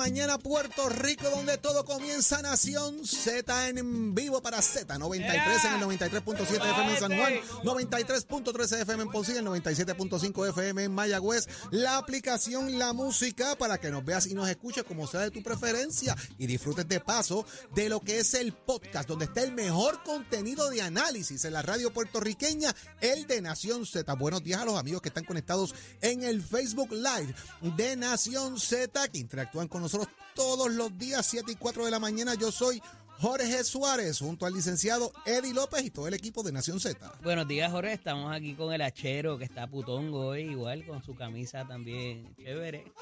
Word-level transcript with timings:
mañana, 0.00 0.38
Puerto 0.38 0.88
Rico, 0.88 1.28
donde 1.28 1.58
todo 1.58 1.84
comienza. 1.84 2.40
Nación 2.40 3.06
Z 3.06 3.68
en 3.68 4.14
vivo 4.14 4.40
para 4.40 4.60
Z93 4.60 5.66
en 5.66 5.74
el 5.74 6.00
93.7 6.00 6.54
FM 6.54 6.92
en 6.94 6.98
San 6.98 7.16
Juan, 7.18 7.34
93.13 7.62 8.80
FM 8.80 9.02
en 9.02 9.10
Ponce, 9.10 9.38
el 9.38 9.44
97.5 9.44 10.48
FM 10.48 10.84
en 10.84 10.94
Mayagüez. 10.94 11.48
La 11.70 11.98
aplicación 11.98 12.78
La 12.78 12.94
Música 12.94 13.56
para 13.56 13.76
que 13.76 13.90
nos 13.90 14.02
veas 14.02 14.26
y 14.26 14.32
nos 14.32 14.48
escuches 14.48 14.84
como 14.84 15.06
sea 15.06 15.20
de 15.20 15.30
tu 15.30 15.42
preferencia 15.42 16.16
y 16.38 16.46
disfrutes 16.46 16.88
de 16.88 17.00
paso 17.00 17.44
de 17.74 17.90
lo 17.90 18.00
que 18.00 18.20
es 18.20 18.32
el 18.32 18.54
podcast, 18.54 19.06
donde 19.06 19.26
está 19.26 19.42
el 19.42 19.52
mejor 19.52 20.02
contenido 20.02 20.70
de 20.70 20.80
análisis 20.80 21.44
en 21.44 21.52
la 21.52 21.60
radio 21.60 21.92
puertorriqueña, 21.92 22.74
el 23.02 23.26
de 23.26 23.42
Nación 23.42 23.84
Z. 23.84 24.10
Buenos 24.14 24.42
días 24.42 24.62
a 24.62 24.64
los 24.64 24.78
amigos 24.78 25.02
que 25.02 25.08
están 25.08 25.24
conectados 25.24 25.74
en 26.00 26.22
el 26.22 26.42
Facebook 26.42 26.90
Live 26.90 27.34
de 27.76 27.96
Nación 27.96 28.58
Z, 28.58 29.08
que 29.08 29.18
interactúan 29.18 29.68
con 29.68 29.82
nosotros 29.82 29.89
todos 30.34 30.72
los 30.72 30.96
días, 30.98 31.26
7 31.26 31.52
y 31.52 31.56
4 31.56 31.84
de 31.84 31.90
la 31.90 31.98
mañana. 31.98 32.34
Yo 32.34 32.50
soy 32.50 32.82
Jorge 33.20 33.62
Suárez, 33.64 34.18
junto 34.18 34.46
al 34.46 34.54
licenciado 34.54 35.12
Eddie 35.26 35.52
López 35.52 35.84
y 35.84 35.90
todo 35.90 36.08
el 36.08 36.14
equipo 36.14 36.42
de 36.42 36.52
Nación 36.52 36.80
Z. 36.80 37.12
Buenos 37.22 37.46
días, 37.46 37.70
Jorge. 37.70 37.92
Estamos 37.92 38.34
aquí 38.34 38.54
con 38.54 38.72
el 38.72 38.80
hachero 38.80 39.36
que 39.36 39.44
está 39.44 39.66
putongo 39.66 40.28
hoy, 40.28 40.42
igual 40.42 40.86
con 40.86 41.02
su 41.02 41.14
camisa 41.14 41.66
también 41.66 42.34
chévere. 42.36 42.90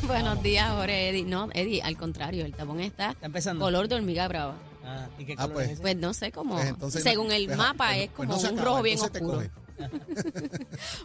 Buenos 0.08 0.42
días, 0.42 0.72
Jorge 0.72 1.10
Eddie. 1.10 1.26
No, 1.26 1.50
Eddie, 1.54 1.82
al 1.82 1.98
contrario, 1.98 2.46
el 2.46 2.54
tapón 2.54 2.80
está, 2.80 3.12
está 3.12 3.26
empezando. 3.26 3.66
color 3.66 3.90
de 3.90 3.96
hormiga 3.96 4.30
brava. 4.30 4.69
Ah, 4.90 5.08
¿y 5.20 5.26
qué 5.26 5.34
Ah, 5.38 5.44
color 5.44 5.54
pues. 5.54 5.66
es 5.68 5.74
ese? 5.74 5.82
Pues 5.82 5.96
no 5.98 6.14
sé 6.14 6.32
cómo. 6.32 6.60
Pues 6.80 6.94
según 6.94 7.32
el 7.32 7.46
pues, 7.46 7.58
mapa 7.58 7.88
pues, 7.90 7.98
es 7.98 8.08
pues 8.08 8.16
como 8.16 8.34
no 8.34 8.40
se 8.40 8.48
un 8.48 8.54
acaba, 8.54 8.70
rojo 8.72 8.84
bien 8.84 9.00
oscuro. 9.00 9.44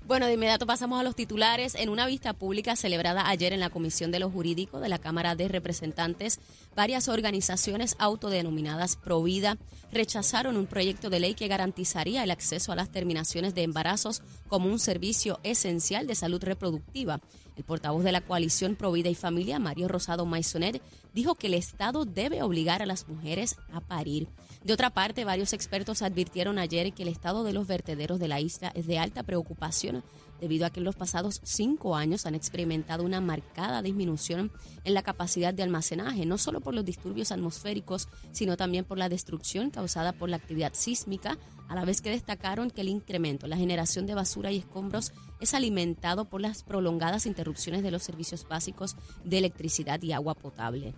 Bueno, 0.06 0.26
de 0.26 0.32
inmediato 0.34 0.66
pasamos 0.66 0.98
a 1.00 1.04
los 1.04 1.14
titulares. 1.14 1.74
En 1.76 1.88
una 1.88 2.06
vista 2.06 2.32
pública 2.32 2.74
celebrada 2.74 3.28
ayer 3.28 3.52
en 3.52 3.60
la 3.60 3.70
Comisión 3.70 4.10
de 4.10 4.18
lo 4.18 4.30
Jurídico 4.30 4.80
de 4.80 4.88
la 4.88 4.98
Cámara 4.98 5.34
de 5.36 5.46
Representantes, 5.48 6.40
varias 6.74 7.08
organizaciones 7.08 7.94
autodenominadas 7.98 8.96
Provida 8.96 9.58
rechazaron 9.92 10.56
un 10.56 10.66
proyecto 10.66 11.08
de 11.08 11.20
ley 11.20 11.34
que 11.34 11.46
garantizaría 11.46 12.24
el 12.24 12.32
acceso 12.32 12.72
a 12.72 12.76
las 12.76 12.90
terminaciones 12.90 13.54
de 13.54 13.62
embarazos 13.62 14.22
como 14.48 14.68
un 14.68 14.80
servicio 14.80 15.38
esencial 15.44 16.06
de 16.08 16.16
salud 16.16 16.42
reproductiva. 16.42 17.20
El 17.56 17.62
portavoz 17.62 18.02
de 18.02 18.10
la 18.10 18.20
coalición 18.22 18.74
Provida 18.74 19.08
y 19.08 19.14
Familia, 19.14 19.60
Mario 19.60 19.86
Rosado 19.86 20.26
Maisonet, 20.26 20.82
dijo 21.14 21.36
que 21.36 21.46
el 21.46 21.54
Estado 21.54 22.04
debe 22.04 22.42
obligar 22.42 22.82
a 22.82 22.86
las 22.86 23.08
mujeres 23.08 23.56
a 23.72 23.80
parir. 23.80 24.28
De 24.62 24.72
otra 24.72 24.90
parte, 24.90 25.24
varios 25.24 25.52
expertos 25.52 26.02
advirtieron 26.02 26.58
ayer 26.58 26.92
que 26.92 27.02
el 27.02 27.08
estado 27.08 27.44
de 27.44 27.52
los 27.52 27.66
vertederos 27.66 28.18
de 28.18 28.28
la 28.28 28.40
isla 28.40 28.72
es 28.74 28.86
de 28.86 28.98
alta 28.98 29.22
preocupación 29.22 30.02
debido 30.40 30.66
a 30.66 30.70
que 30.70 30.80
en 30.80 30.84
los 30.84 30.96
pasados 30.96 31.40
cinco 31.44 31.96
años 31.96 32.26
han 32.26 32.34
experimentado 32.34 33.04
una 33.04 33.20
marcada 33.20 33.82
disminución 33.82 34.52
en 34.84 34.94
la 34.94 35.02
capacidad 35.02 35.54
de 35.54 35.62
almacenaje, 35.62 36.26
no 36.26 36.38
solo 36.38 36.60
por 36.60 36.74
los 36.74 36.84
disturbios 36.84 37.32
atmosféricos, 37.32 38.08
sino 38.32 38.56
también 38.56 38.84
por 38.84 38.98
la 38.98 39.08
destrucción 39.08 39.70
causada 39.70 40.12
por 40.12 40.28
la 40.28 40.36
actividad 40.36 40.72
sísmica, 40.74 41.38
a 41.68 41.74
la 41.74 41.84
vez 41.84 42.00
que 42.00 42.10
destacaron 42.10 42.70
que 42.70 42.82
el 42.82 42.88
incremento 42.88 43.46
en 43.46 43.50
la 43.50 43.56
generación 43.56 44.06
de 44.06 44.14
basura 44.14 44.52
y 44.52 44.58
escombros 44.58 45.12
es 45.40 45.54
alimentado 45.54 46.26
por 46.26 46.40
las 46.40 46.62
prolongadas 46.62 47.26
interrupciones 47.26 47.82
de 47.82 47.90
los 47.90 48.02
servicios 48.02 48.46
básicos 48.46 48.96
de 49.24 49.38
electricidad 49.38 50.02
y 50.02 50.12
agua 50.12 50.34
potable. 50.34 50.94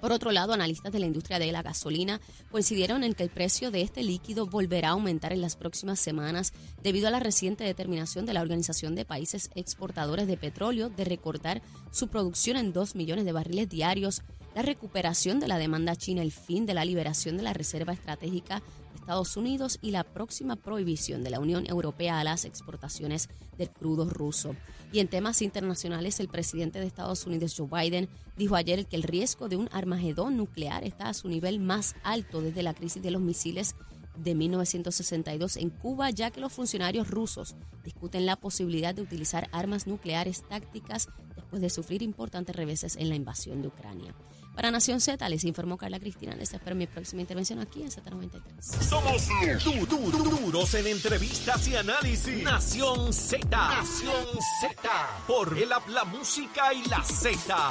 Por 0.00 0.12
otro 0.12 0.30
lado, 0.30 0.52
analistas 0.52 0.92
de 0.92 1.00
la 1.00 1.06
industria 1.06 1.38
de 1.40 1.50
la 1.50 1.62
gasolina 1.62 2.20
coincidieron 2.50 3.02
en 3.02 3.14
que 3.14 3.24
el 3.24 3.30
precio 3.30 3.72
de 3.72 3.82
este 3.82 4.02
líquido 4.02 4.46
volverá 4.46 4.88
a 4.88 4.92
aumentar 4.92 5.32
en 5.32 5.40
las 5.40 5.56
próximas 5.56 5.98
semanas 5.98 6.52
debido 6.82 7.08
a 7.08 7.10
la 7.10 7.18
reciente 7.18 7.64
determinación 7.64 8.24
de 8.24 8.32
la 8.32 8.42
Organización 8.42 8.94
de 8.94 9.04
Países 9.04 9.50
Exportadores 9.56 10.28
de 10.28 10.36
Petróleo 10.36 10.88
de 10.88 11.04
recortar 11.04 11.62
su 11.90 12.08
producción 12.08 12.56
en 12.56 12.72
2 12.72 12.94
millones 12.94 13.24
de 13.24 13.32
barriles 13.32 13.68
diarios, 13.68 14.22
la 14.54 14.62
recuperación 14.62 15.40
de 15.40 15.48
la 15.48 15.58
demanda 15.58 15.96
china, 15.96 16.22
el 16.22 16.32
fin 16.32 16.64
de 16.64 16.74
la 16.74 16.84
liberación 16.84 17.36
de 17.36 17.42
la 17.42 17.52
Reserva 17.52 17.92
Estratégica 17.92 18.62
Estados 19.08 19.38
Unidos 19.38 19.78
y 19.80 19.90
la 19.90 20.04
próxima 20.04 20.56
prohibición 20.56 21.24
de 21.24 21.30
la 21.30 21.40
Unión 21.40 21.64
Europea 21.66 22.20
a 22.20 22.24
las 22.24 22.44
exportaciones 22.44 23.30
del 23.56 23.70
crudo 23.70 24.04
ruso. 24.04 24.54
Y 24.92 24.98
en 24.98 25.08
temas 25.08 25.40
internacionales, 25.40 26.20
el 26.20 26.28
presidente 26.28 26.78
de 26.78 26.86
Estados 26.86 27.24
Unidos, 27.26 27.54
Joe 27.56 27.68
Biden, 27.72 28.10
dijo 28.36 28.54
ayer 28.54 28.84
que 28.84 28.96
el 28.96 29.02
riesgo 29.02 29.48
de 29.48 29.56
un 29.56 29.70
armagedón 29.72 30.36
nuclear 30.36 30.84
está 30.84 31.08
a 31.08 31.14
su 31.14 31.30
nivel 31.30 31.58
más 31.58 31.96
alto 32.02 32.42
desde 32.42 32.62
la 32.62 32.74
crisis 32.74 33.02
de 33.02 33.10
los 33.10 33.22
misiles 33.22 33.76
de 34.14 34.34
1962 34.34 35.56
en 35.56 35.70
Cuba, 35.70 36.10
ya 36.10 36.30
que 36.30 36.42
los 36.42 36.52
funcionarios 36.52 37.08
rusos 37.08 37.56
discuten 37.84 38.26
la 38.26 38.36
posibilidad 38.36 38.94
de 38.94 39.00
utilizar 39.00 39.48
armas 39.52 39.86
nucleares 39.86 40.46
tácticas 40.46 41.08
después 41.34 41.62
de 41.62 41.70
sufrir 41.70 42.02
importantes 42.02 42.54
reveses 42.54 42.94
en 42.96 43.08
la 43.08 43.14
invasión 43.14 43.62
de 43.62 43.68
Ucrania. 43.68 44.14
Para 44.58 44.72
Nación 44.72 45.00
Z, 45.00 45.28
les 45.28 45.44
informó 45.44 45.76
Carla 45.76 46.00
Cristina. 46.00 46.34
Les 46.34 46.52
espero 46.52 46.74
mi 46.74 46.88
próxima 46.88 47.20
intervención 47.20 47.60
aquí 47.60 47.80
en 47.80 47.92
Z93. 47.92 48.60
Somos 48.88 49.28
du- 49.62 49.86
du- 49.86 50.10
du- 50.10 50.24
duros 50.50 50.74
en 50.74 50.88
entrevistas 50.88 51.68
y 51.68 51.76
análisis. 51.76 52.42
Nación 52.42 53.12
Z. 53.12 53.46
Nación 53.48 54.26
Z. 54.60 54.90
Por 55.28 55.56
el 55.56 55.68
la 55.68 56.04
música 56.06 56.74
y 56.74 56.82
la 56.88 57.04
Z. 57.04 57.70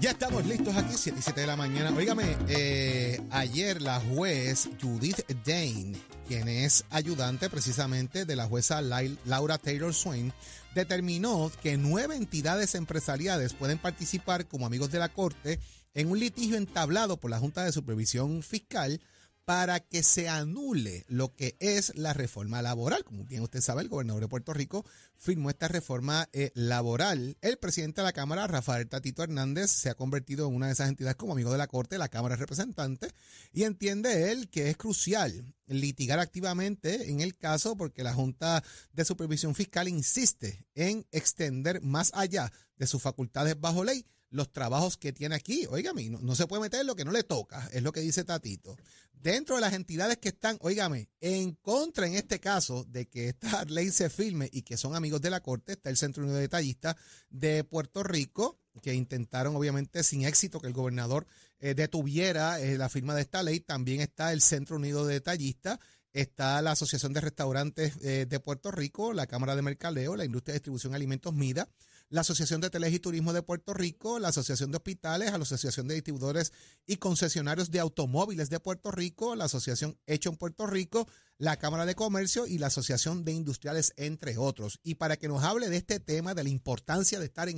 Ya 0.00 0.10
estamos 0.10 0.44
listos 0.44 0.76
aquí, 0.76 0.92
7 0.94 1.18
y 1.18 1.22
7 1.22 1.40
de 1.40 1.46
la 1.46 1.56
mañana. 1.56 1.90
Óigame, 1.96 2.36
eh, 2.48 3.20
ayer 3.30 3.80
la 3.80 4.00
juez 4.00 4.68
Judith 4.82 5.24
Dane, 5.46 5.96
quien 6.28 6.46
es 6.46 6.84
ayudante 6.90 7.48
precisamente 7.48 8.26
de 8.26 8.36
la 8.36 8.46
jueza 8.46 8.82
Laura 8.82 9.56
Taylor 9.56 9.94
Swain, 9.94 10.34
determinó 10.74 11.50
que 11.62 11.78
nueve 11.78 12.16
entidades 12.16 12.74
empresariales 12.74 13.54
pueden 13.54 13.78
participar 13.78 14.46
como 14.46 14.66
amigos 14.66 14.90
de 14.90 14.98
la 14.98 15.08
Corte 15.08 15.58
en 15.94 16.10
un 16.10 16.18
litigio 16.18 16.56
entablado 16.56 17.16
por 17.16 17.30
la 17.30 17.38
Junta 17.38 17.64
de 17.64 17.72
Supervisión 17.72 18.42
Fiscal 18.42 19.00
para 19.44 19.80
que 19.80 20.02
se 20.02 20.28
anule 20.28 21.04
lo 21.08 21.34
que 21.34 21.56
es 21.60 21.92
la 21.96 22.12
reforma 22.12 22.62
laboral. 22.62 23.04
Como 23.04 23.24
bien 23.24 23.42
usted 23.42 23.60
sabe, 23.60 23.82
el 23.82 23.88
gobernador 23.88 24.22
de 24.22 24.28
Puerto 24.28 24.54
Rico 24.54 24.84
firmó 25.16 25.50
esta 25.50 25.68
reforma 25.68 26.28
eh, 26.32 26.50
laboral. 26.54 27.36
El 27.40 27.58
presidente 27.58 28.00
de 28.00 28.06
la 28.06 28.12
Cámara, 28.12 28.46
Rafael 28.46 28.88
Tatito 28.88 29.22
Hernández, 29.22 29.70
se 29.70 29.90
ha 29.90 29.94
convertido 29.94 30.48
en 30.48 30.54
una 30.54 30.66
de 30.66 30.72
esas 30.72 30.88
entidades 30.88 31.16
como 31.16 31.32
amigo 31.32 31.52
de 31.52 31.58
la 31.58 31.66
Corte, 31.66 31.98
la 31.98 32.08
Cámara 32.08 32.36
de 32.36 32.40
Representantes, 32.40 33.12
y 33.52 33.64
entiende 33.64 34.32
él 34.32 34.48
que 34.48 34.70
es 34.70 34.76
crucial 34.76 35.54
litigar 35.66 36.18
activamente 36.18 37.10
en 37.10 37.20
el 37.20 37.36
caso 37.36 37.76
porque 37.76 38.02
la 38.02 38.14
Junta 38.14 38.62
de 38.92 39.04
Supervisión 39.04 39.54
Fiscal 39.54 39.88
insiste 39.88 40.66
en 40.74 41.06
extender 41.10 41.80
más 41.82 42.10
allá 42.14 42.52
de 42.76 42.86
sus 42.86 43.00
facultades 43.00 43.58
bajo 43.58 43.84
ley 43.84 44.04
los 44.34 44.52
trabajos 44.52 44.96
que 44.96 45.12
tiene 45.12 45.36
aquí. 45.36 45.66
Óigame, 45.70 46.10
no, 46.10 46.18
no 46.18 46.34
se 46.34 46.46
puede 46.46 46.62
meter 46.62 46.84
lo 46.84 46.96
que 46.96 47.04
no 47.04 47.12
le 47.12 47.22
toca, 47.22 47.68
es 47.72 47.82
lo 47.82 47.92
que 47.92 48.00
dice 48.00 48.24
Tatito. 48.24 48.76
Dentro 49.12 49.54
de 49.54 49.62
las 49.62 49.72
entidades 49.72 50.18
que 50.18 50.28
están, 50.28 50.58
óigame, 50.60 51.08
en 51.20 51.52
contra 51.52 52.06
en 52.06 52.14
este 52.14 52.40
caso 52.40 52.84
de 52.84 53.06
que 53.06 53.28
esta 53.28 53.64
ley 53.68 53.90
se 53.90 54.10
firme 54.10 54.50
y 54.52 54.62
que 54.62 54.76
son 54.76 54.94
amigos 54.94 55.22
de 55.22 55.30
la 55.30 55.40
Corte, 55.40 55.72
está 55.72 55.88
el 55.88 55.96
Centro 55.96 56.24
Unido 56.24 56.36
de 56.36 56.42
Detallistas 56.42 56.96
de 57.30 57.64
Puerto 57.64 58.02
Rico, 58.02 58.58
que 58.82 58.92
intentaron 58.92 59.56
obviamente 59.56 60.02
sin 60.02 60.24
éxito 60.24 60.60
que 60.60 60.66
el 60.66 60.74
gobernador 60.74 61.26
eh, 61.58 61.74
detuviera 61.74 62.60
eh, 62.60 62.76
la 62.76 62.90
firma 62.90 63.14
de 63.14 63.22
esta 63.22 63.42
ley. 63.42 63.60
También 63.60 64.00
está 64.02 64.32
el 64.32 64.42
Centro 64.42 64.76
Unido 64.76 65.06
de 65.06 65.14
Detallistas, 65.14 65.78
está 66.12 66.60
la 66.60 66.72
Asociación 66.72 67.12
de 67.12 67.22
Restaurantes 67.22 67.94
eh, 68.02 68.26
de 68.28 68.40
Puerto 68.40 68.72
Rico, 68.72 69.12
la 69.12 69.26
Cámara 69.26 69.56
de 69.56 69.62
Mercadeo, 69.62 70.16
la 70.16 70.26
Industria 70.26 70.52
de 70.52 70.58
Distribución 70.58 70.92
de 70.92 70.96
Alimentos 70.96 71.32
MIDA, 71.32 71.68
la 72.10 72.20
Asociación 72.20 72.60
de 72.60 72.70
Teles 72.70 72.92
y 72.92 73.00
Turismo 73.00 73.32
de 73.32 73.42
Puerto 73.42 73.74
Rico, 73.74 74.18
la 74.18 74.28
Asociación 74.28 74.70
de 74.70 74.76
Hospitales, 74.76 75.30
la 75.32 75.38
Asociación 75.38 75.88
de 75.88 75.94
Distribuidores 75.94 76.52
y 76.86 76.96
Concesionarios 76.96 77.70
de 77.70 77.80
Automóviles 77.80 78.50
de 78.50 78.60
Puerto 78.60 78.90
Rico, 78.90 79.34
la 79.34 79.44
Asociación 79.44 79.98
Hecho 80.06 80.30
en 80.30 80.36
Puerto 80.36 80.66
Rico, 80.66 81.06
la 81.38 81.56
Cámara 81.56 81.86
de 81.86 81.94
Comercio 81.94 82.46
y 82.46 82.58
la 82.58 82.68
Asociación 82.68 83.24
de 83.24 83.32
Industriales, 83.32 83.92
entre 83.96 84.38
otros. 84.38 84.80
Y 84.82 84.96
para 84.96 85.16
que 85.16 85.28
nos 85.28 85.42
hable 85.42 85.68
de 85.68 85.76
este 85.76 86.00
tema, 86.00 86.34
de 86.34 86.44
la 86.44 86.50
importancia 86.50 87.18
de 87.18 87.24
estar 87.26 87.48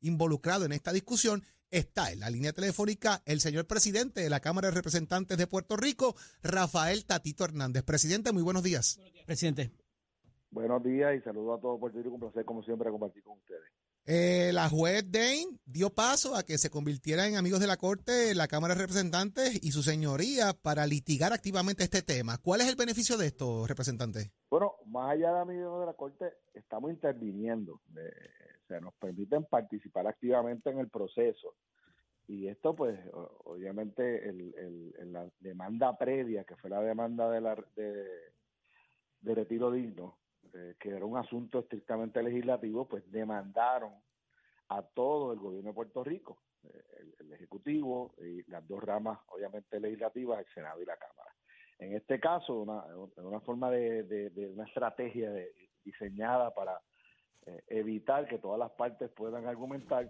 involucrado 0.00 0.64
en 0.64 0.72
esta 0.72 0.92
discusión, 0.92 1.42
está 1.70 2.12
en 2.12 2.20
la 2.20 2.30
línea 2.30 2.52
telefónica 2.52 3.22
el 3.24 3.40
señor 3.40 3.66
presidente 3.66 4.20
de 4.20 4.30
la 4.30 4.40
Cámara 4.40 4.68
de 4.68 4.74
Representantes 4.74 5.38
de 5.38 5.46
Puerto 5.46 5.76
Rico, 5.76 6.14
Rafael 6.42 7.04
Tatito 7.04 7.44
Hernández. 7.44 7.82
Presidente, 7.82 8.32
muy 8.32 8.42
buenos 8.42 8.62
días. 8.62 9.00
Presidente. 9.26 9.70
Buenos 10.50 10.84
días 10.84 11.16
y 11.16 11.20
saludos 11.22 11.58
a 11.58 11.62
todos 11.62 11.80
Puerto 11.80 11.98
Rico. 11.98 12.14
Un 12.14 12.20
placer, 12.20 12.44
como 12.44 12.62
siempre, 12.62 12.90
compartir 12.90 13.22
con 13.22 13.38
ustedes. 13.38 13.62
Eh, 14.04 14.50
la 14.52 14.68
juez 14.68 15.08
Dane 15.12 15.58
dio 15.64 15.90
paso 15.90 16.34
a 16.34 16.42
que 16.42 16.58
se 16.58 16.70
convirtiera 16.70 17.28
en 17.28 17.36
amigos 17.36 17.60
de 17.60 17.68
la 17.68 17.76
Corte, 17.76 18.34
la 18.34 18.48
Cámara 18.48 18.74
de 18.74 18.80
Representantes 18.80 19.62
y 19.62 19.70
su 19.70 19.82
señoría 19.82 20.54
para 20.60 20.86
litigar 20.86 21.32
activamente 21.32 21.84
este 21.84 22.02
tema. 22.02 22.38
¿Cuál 22.38 22.62
es 22.62 22.68
el 22.68 22.74
beneficio 22.74 23.16
de 23.16 23.26
esto, 23.26 23.64
representante? 23.64 24.32
Bueno, 24.50 24.74
más 24.86 25.12
allá 25.12 25.32
de 25.32 25.40
amigos 25.40 25.80
de 25.80 25.86
la 25.86 25.94
Corte, 25.94 26.32
estamos 26.52 26.90
interviniendo. 26.90 27.80
se 28.66 28.80
nos 28.80 28.92
permiten 28.94 29.44
participar 29.44 30.08
activamente 30.08 30.70
en 30.70 30.78
el 30.78 30.88
proceso. 30.88 31.54
Y 32.26 32.48
esto, 32.48 32.74
pues, 32.74 32.98
obviamente, 33.44 34.28
el, 34.28 35.12
la 35.12 35.30
demanda 35.38 35.96
previa, 35.96 36.42
que 36.42 36.56
fue 36.56 36.70
la 36.70 36.80
demanda 36.80 37.30
de, 37.30 37.40
la, 37.40 37.56
de 37.76 39.34
retiro 39.34 39.70
digno, 39.70 40.18
eh, 40.54 40.74
que 40.78 40.90
era 40.90 41.06
un 41.06 41.16
asunto 41.16 41.60
estrictamente 41.60 42.22
legislativo, 42.22 42.86
pues 42.86 43.10
demandaron 43.10 43.94
a 44.68 44.82
todo 44.82 45.32
el 45.32 45.38
gobierno 45.38 45.70
de 45.70 45.74
Puerto 45.74 46.04
Rico, 46.04 46.42
eh, 46.64 46.82
el, 47.20 47.32
Ejecutivo 47.32 48.14
y 48.18 48.48
las 48.50 48.66
dos 48.68 48.82
ramas, 48.82 49.18
obviamente, 49.28 49.80
legislativas, 49.80 50.40
el 50.40 50.54
Senado 50.54 50.82
y 50.82 50.84
la 50.84 50.96
Cámara. 50.96 51.34
En 51.78 51.94
este 51.94 52.20
caso, 52.20 52.60
una, 52.60 52.84
una 53.16 53.40
forma 53.40 53.70
de, 53.70 54.02
de, 54.04 54.48
una 54.48 54.64
estrategia 54.64 55.32
diseñada 55.82 56.54
para 56.54 56.80
eh, 57.46 57.64
evitar 57.68 58.28
que 58.28 58.38
todas 58.38 58.58
las 58.58 58.70
partes 58.72 59.10
puedan 59.10 59.46
argumentar, 59.46 60.08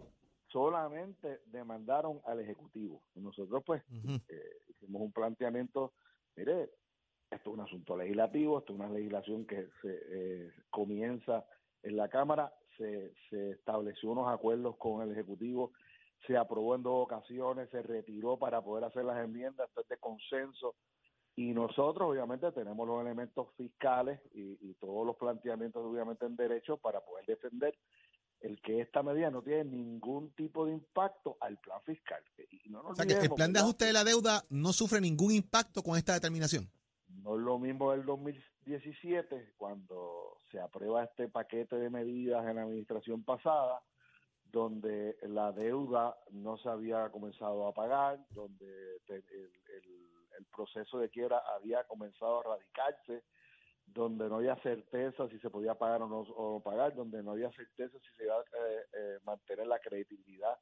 solamente 0.48 1.40
demandaron 1.46 2.20
al 2.26 2.40
Ejecutivo. 2.40 3.02
Nosotros, 3.14 3.62
pues, 3.64 3.82
hicimos 4.68 5.02
un 5.02 5.12
planteamiento, 5.12 5.92
mire, 6.36 6.70
esto 7.32 7.50
es 7.50 7.54
un 7.54 7.60
asunto 7.60 7.96
legislativo, 7.96 8.58
esto 8.58 8.72
es 8.72 8.80
una 8.80 8.88
legislación 8.90 9.46
que 9.46 9.68
se 9.80 10.00
eh, 10.10 10.52
comienza 10.70 11.44
en 11.82 11.96
la 11.96 12.08
Cámara, 12.08 12.52
se, 12.76 13.12
se 13.30 13.52
estableció 13.52 14.10
unos 14.10 14.32
acuerdos 14.32 14.76
con 14.76 15.02
el 15.02 15.12
Ejecutivo, 15.12 15.72
se 16.26 16.36
aprobó 16.36 16.74
en 16.74 16.82
dos 16.82 17.04
ocasiones, 17.04 17.68
se 17.70 17.82
retiró 17.82 18.38
para 18.38 18.62
poder 18.62 18.84
hacer 18.84 19.04
las 19.04 19.24
enmiendas, 19.24 19.68
esto 19.68 19.80
es 19.80 19.88
de 19.88 19.96
consenso, 19.96 20.76
y 21.34 21.52
nosotros 21.52 22.10
obviamente 22.10 22.52
tenemos 22.52 22.86
los 22.86 23.00
elementos 23.00 23.48
fiscales 23.56 24.20
y, 24.34 24.58
y, 24.60 24.74
todos 24.74 25.06
los 25.06 25.16
planteamientos 25.16 25.82
obviamente 25.82 26.26
en 26.26 26.36
derecho 26.36 26.76
para 26.76 27.00
poder 27.00 27.24
defender 27.24 27.74
el 28.42 28.60
que 28.60 28.80
esta 28.80 29.02
medida 29.02 29.30
no 29.30 29.40
tiene 29.40 29.64
ningún 29.64 30.32
tipo 30.32 30.66
de 30.66 30.72
impacto 30.72 31.38
al 31.40 31.56
plan 31.58 31.80
fiscal. 31.84 32.22
Y 32.50 32.68
no 32.68 32.82
o 32.82 32.94
sea 32.94 33.06
que 33.06 33.14
el 33.14 33.30
plan 33.30 33.52
de 33.52 33.60
ajuste 33.60 33.86
de 33.86 33.92
la 33.92 34.04
deuda 34.04 34.44
no 34.50 34.72
sufre 34.72 35.00
ningún 35.00 35.32
impacto 35.32 35.82
con 35.82 35.96
esta 35.96 36.12
determinación. 36.12 36.68
No 37.22 37.36
es 37.36 37.40
lo 37.40 37.58
mismo 37.58 37.92
del 37.92 38.04
2017, 38.04 39.54
cuando 39.56 40.38
se 40.50 40.58
aprueba 40.60 41.04
este 41.04 41.28
paquete 41.28 41.76
de 41.76 41.88
medidas 41.88 42.44
en 42.46 42.56
la 42.56 42.62
administración 42.62 43.22
pasada, 43.22 43.80
donde 44.50 45.16
la 45.22 45.52
deuda 45.52 46.16
no 46.32 46.56
se 46.58 46.68
había 46.68 47.10
comenzado 47.10 47.66
a 47.68 47.72
pagar, 47.72 48.18
donde 48.30 49.00
el, 49.06 49.22
proceso 50.54 50.98
de 50.98 51.08
quiebra 51.08 51.42
había 51.56 51.84
comenzado 51.84 52.40
a 52.40 52.56
radicarse, 52.56 53.22
donde 53.86 54.28
no 54.28 54.36
había 54.36 54.56
certeza 54.56 55.28
si 55.28 55.38
se 55.38 55.48
podía 55.48 55.74
pagar 55.74 56.02
o 56.02 56.08
no, 56.08 56.60
pagar, 56.60 56.94
donde 56.94 57.22
no 57.22 57.30
había 57.32 57.50
certeza 57.52 57.98
si 58.00 58.16
se 58.16 58.24
iba 58.24 58.34
a 58.34 58.40
eh, 58.40 58.86
eh, 58.92 59.18
mantener 59.24 59.66
la 59.66 59.78
credibilidad 59.78 60.58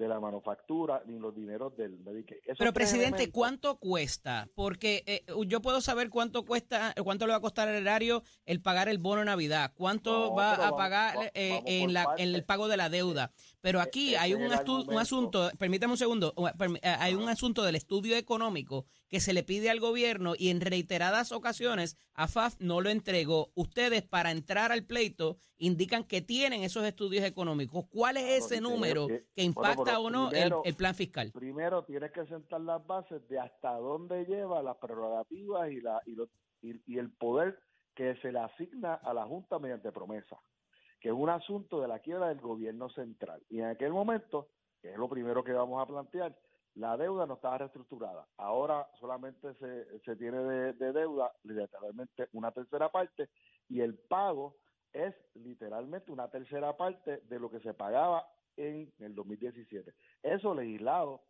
de 0.00 0.08
la 0.08 0.18
manufactura 0.18 1.02
ni 1.06 1.18
los 1.18 1.36
dineros 1.36 1.76
del 1.76 1.98
Medicaid. 1.98 2.40
Pero 2.58 2.72
presidente, 2.72 3.30
¿cuánto 3.30 3.76
cuesta? 3.76 4.48
Porque 4.54 5.04
eh, 5.06 5.22
yo 5.46 5.60
puedo 5.60 5.82
saber 5.82 6.08
cuánto 6.08 6.46
cuesta, 6.46 6.94
cuánto 7.04 7.26
le 7.26 7.32
va 7.32 7.36
a 7.36 7.42
costar 7.42 7.68
al 7.68 7.74
erario 7.74 8.22
el 8.46 8.62
pagar 8.62 8.88
el 8.88 8.96
bono 8.96 9.22
Navidad, 9.26 9.72
cuánto 9.74 10.34
va 10.34 10.54
a 10.54 10.74
pagar 10.74 11.30
eh, 11.34 11.60
en, 11.66 11.92
la, 11.92 12.14
en 12.16 12.34
el 12.34 12.44
pago 12.44 12.68
de 12.68 12.78
la 12.78 12.88
deuda. 12.88 13.30
Pero 13.60 13.78
eh, 13.78 13.82
aquí 13.82 14.14
hay 14.14 14.34
un, 14.34 14.42
un 14.42 14.98
asunto, 14.98 15.50
permítame 15.58 15.92
un 15.92 15.98
segundo, 15.98 16.34
hay 16.82 17.14
un 17.14 17.28
asunto 17.28 17.62
del 17.62 17.76
estudio 17.76 18.16
económico 18.16 18.86
que 19.08 19.20
se 19.20 19.32
le 19.32 19.42
pide 19.42 19.70
al 19.70 19.80
gobierno 19.80 20.34
y 20.38 20.50
en 20.50 20.60
reiteradas 20.60 21.32
ocasiones 21.32 21.96
AFAF 22.14 22.54
no 22.60 22.80
lo 22.80 22.90
entregó. 22.90 23.50
Ustedes 23.54 24.02
para 24.02 24.30
entrar 24.30 24.72
al 24.72 24.84
pleito 24.84 25.36
indican 25.58 26.04
que 26.04 26.22
tienen 26.22 26.62
esos 26.62 26.84
estudios 26.84 27.24
económicos. 27.24 27.86
¿Cuál 27.90 28.16
es 28.16 28.44
ese 28.44 28.60
número 28.60 29.08
que, 29.08 29.42
impacta 29.42 29.98
o 29.98 30.10
no 30.10 30.30
el, 30.30 30.74
plan 30.76 30.94
fiscal? 30.94 31.32
Primero 31.32 31.84
tienes 31.84 32.12
que 32.12 32.24
sentar 32.26 32.60
las 32.60 32.86
bases 32.86 33.26
de 33.28 33.38
hasta 33.38 33.72
dónde 33.72 34.24
lleva 34.24 34.62
las 34.62 34.76
prerrogativas 34.76 35.70
y, 35.70 35.80
la, 35.80 36.00
y, 36.06 36.16
y, 36.86 36.98
el 36.98 37.10
poder 37.10 37.58
que 37.94 38.14
se 38.22 38.32
le 38.32 38.38
asigna 38.38 38.94
a 38.94 39.12
la 39.12 39.24
Junta 39.24 39.58
mediante 39.58 39.90
promesa, 39.92 40.36
que 41.00 41.08
es 41.08 41.14
un 41.14 41.30
asunto 41.30 41.80
de 41.80 41.88
la 41.88 41.98
quiebra 41.98 42.28
del 42.28 42.40
gobierno 42.40 42.90
central. 42.90 43.42
Y 43.48 43.60
en 43.60 43.66
aquel 43.66 43.92
momento, 43.92 44.48
que 44.80 44.92
es 44.92 44.98
lo 44.98 45.08
primero 45.08 45.42
que 45.42 45.52
vamos 45.52 45.82
a 45.82 45.86
plantear, 45.86 46.36
la 46.74 46.96
deuda 46.96 47.26
no 47.26 47.34
estaba 47.34 47.58
reestructurada. 47.58 48.26
Ahora 48.36 48.86
solamente 49.00 49.54
se, 49.54 50.00
se 50.00 50.16
tiene 50.16 50.38
de, 50.38 50.92
deuda 50.92 51.32
literalmente 51.42 52.28
una 52.32 52.52
tercera 52.52 52.90
parte 52.90 53.28
y 53.68 53.80
el 53.80 53.94
pago 53.94 54.56
es 54.92 55.14
literalmente 55.34 56.12
una 56.12 56.28
tercera 56.28 56.76
parte 56.76 57.22
de 57.28 57.40
lo 57.40 57.50
que 57.50 57.60
se 57.60 57.74
pagaba 57.74 58.26
en 58.56 58.92
el 58.98 59.14
2017. 59.14 59.92
Eso 60.22 60.54
legislado, 60.54 61.22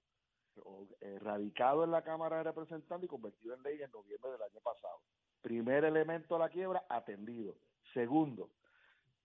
eh, 1.00 1.19
radicado 1.20 1.84
en 1.84 1.90
la 1.90 2.02
Cámara 2.02 2.38
de 2.38 2.44
Representantes 2.44 3.05
y 3.05 3.08
convertido 3.08 3.55
en 3.55 3.62
ley 3.62 3.81
en 3.81 3.90
noviembre 3.90 4.32
del 4.32 4.43
año 4.43 4.61
pasado. 4.61 5.00
Primer 5.40 5.84
elemento 5.84 6.34
de 6.34 6.40
la 6.40 6.49
quiebra, 6.49 6.84
atendido. 6.88 7.56
Segundo, 7.94 8.50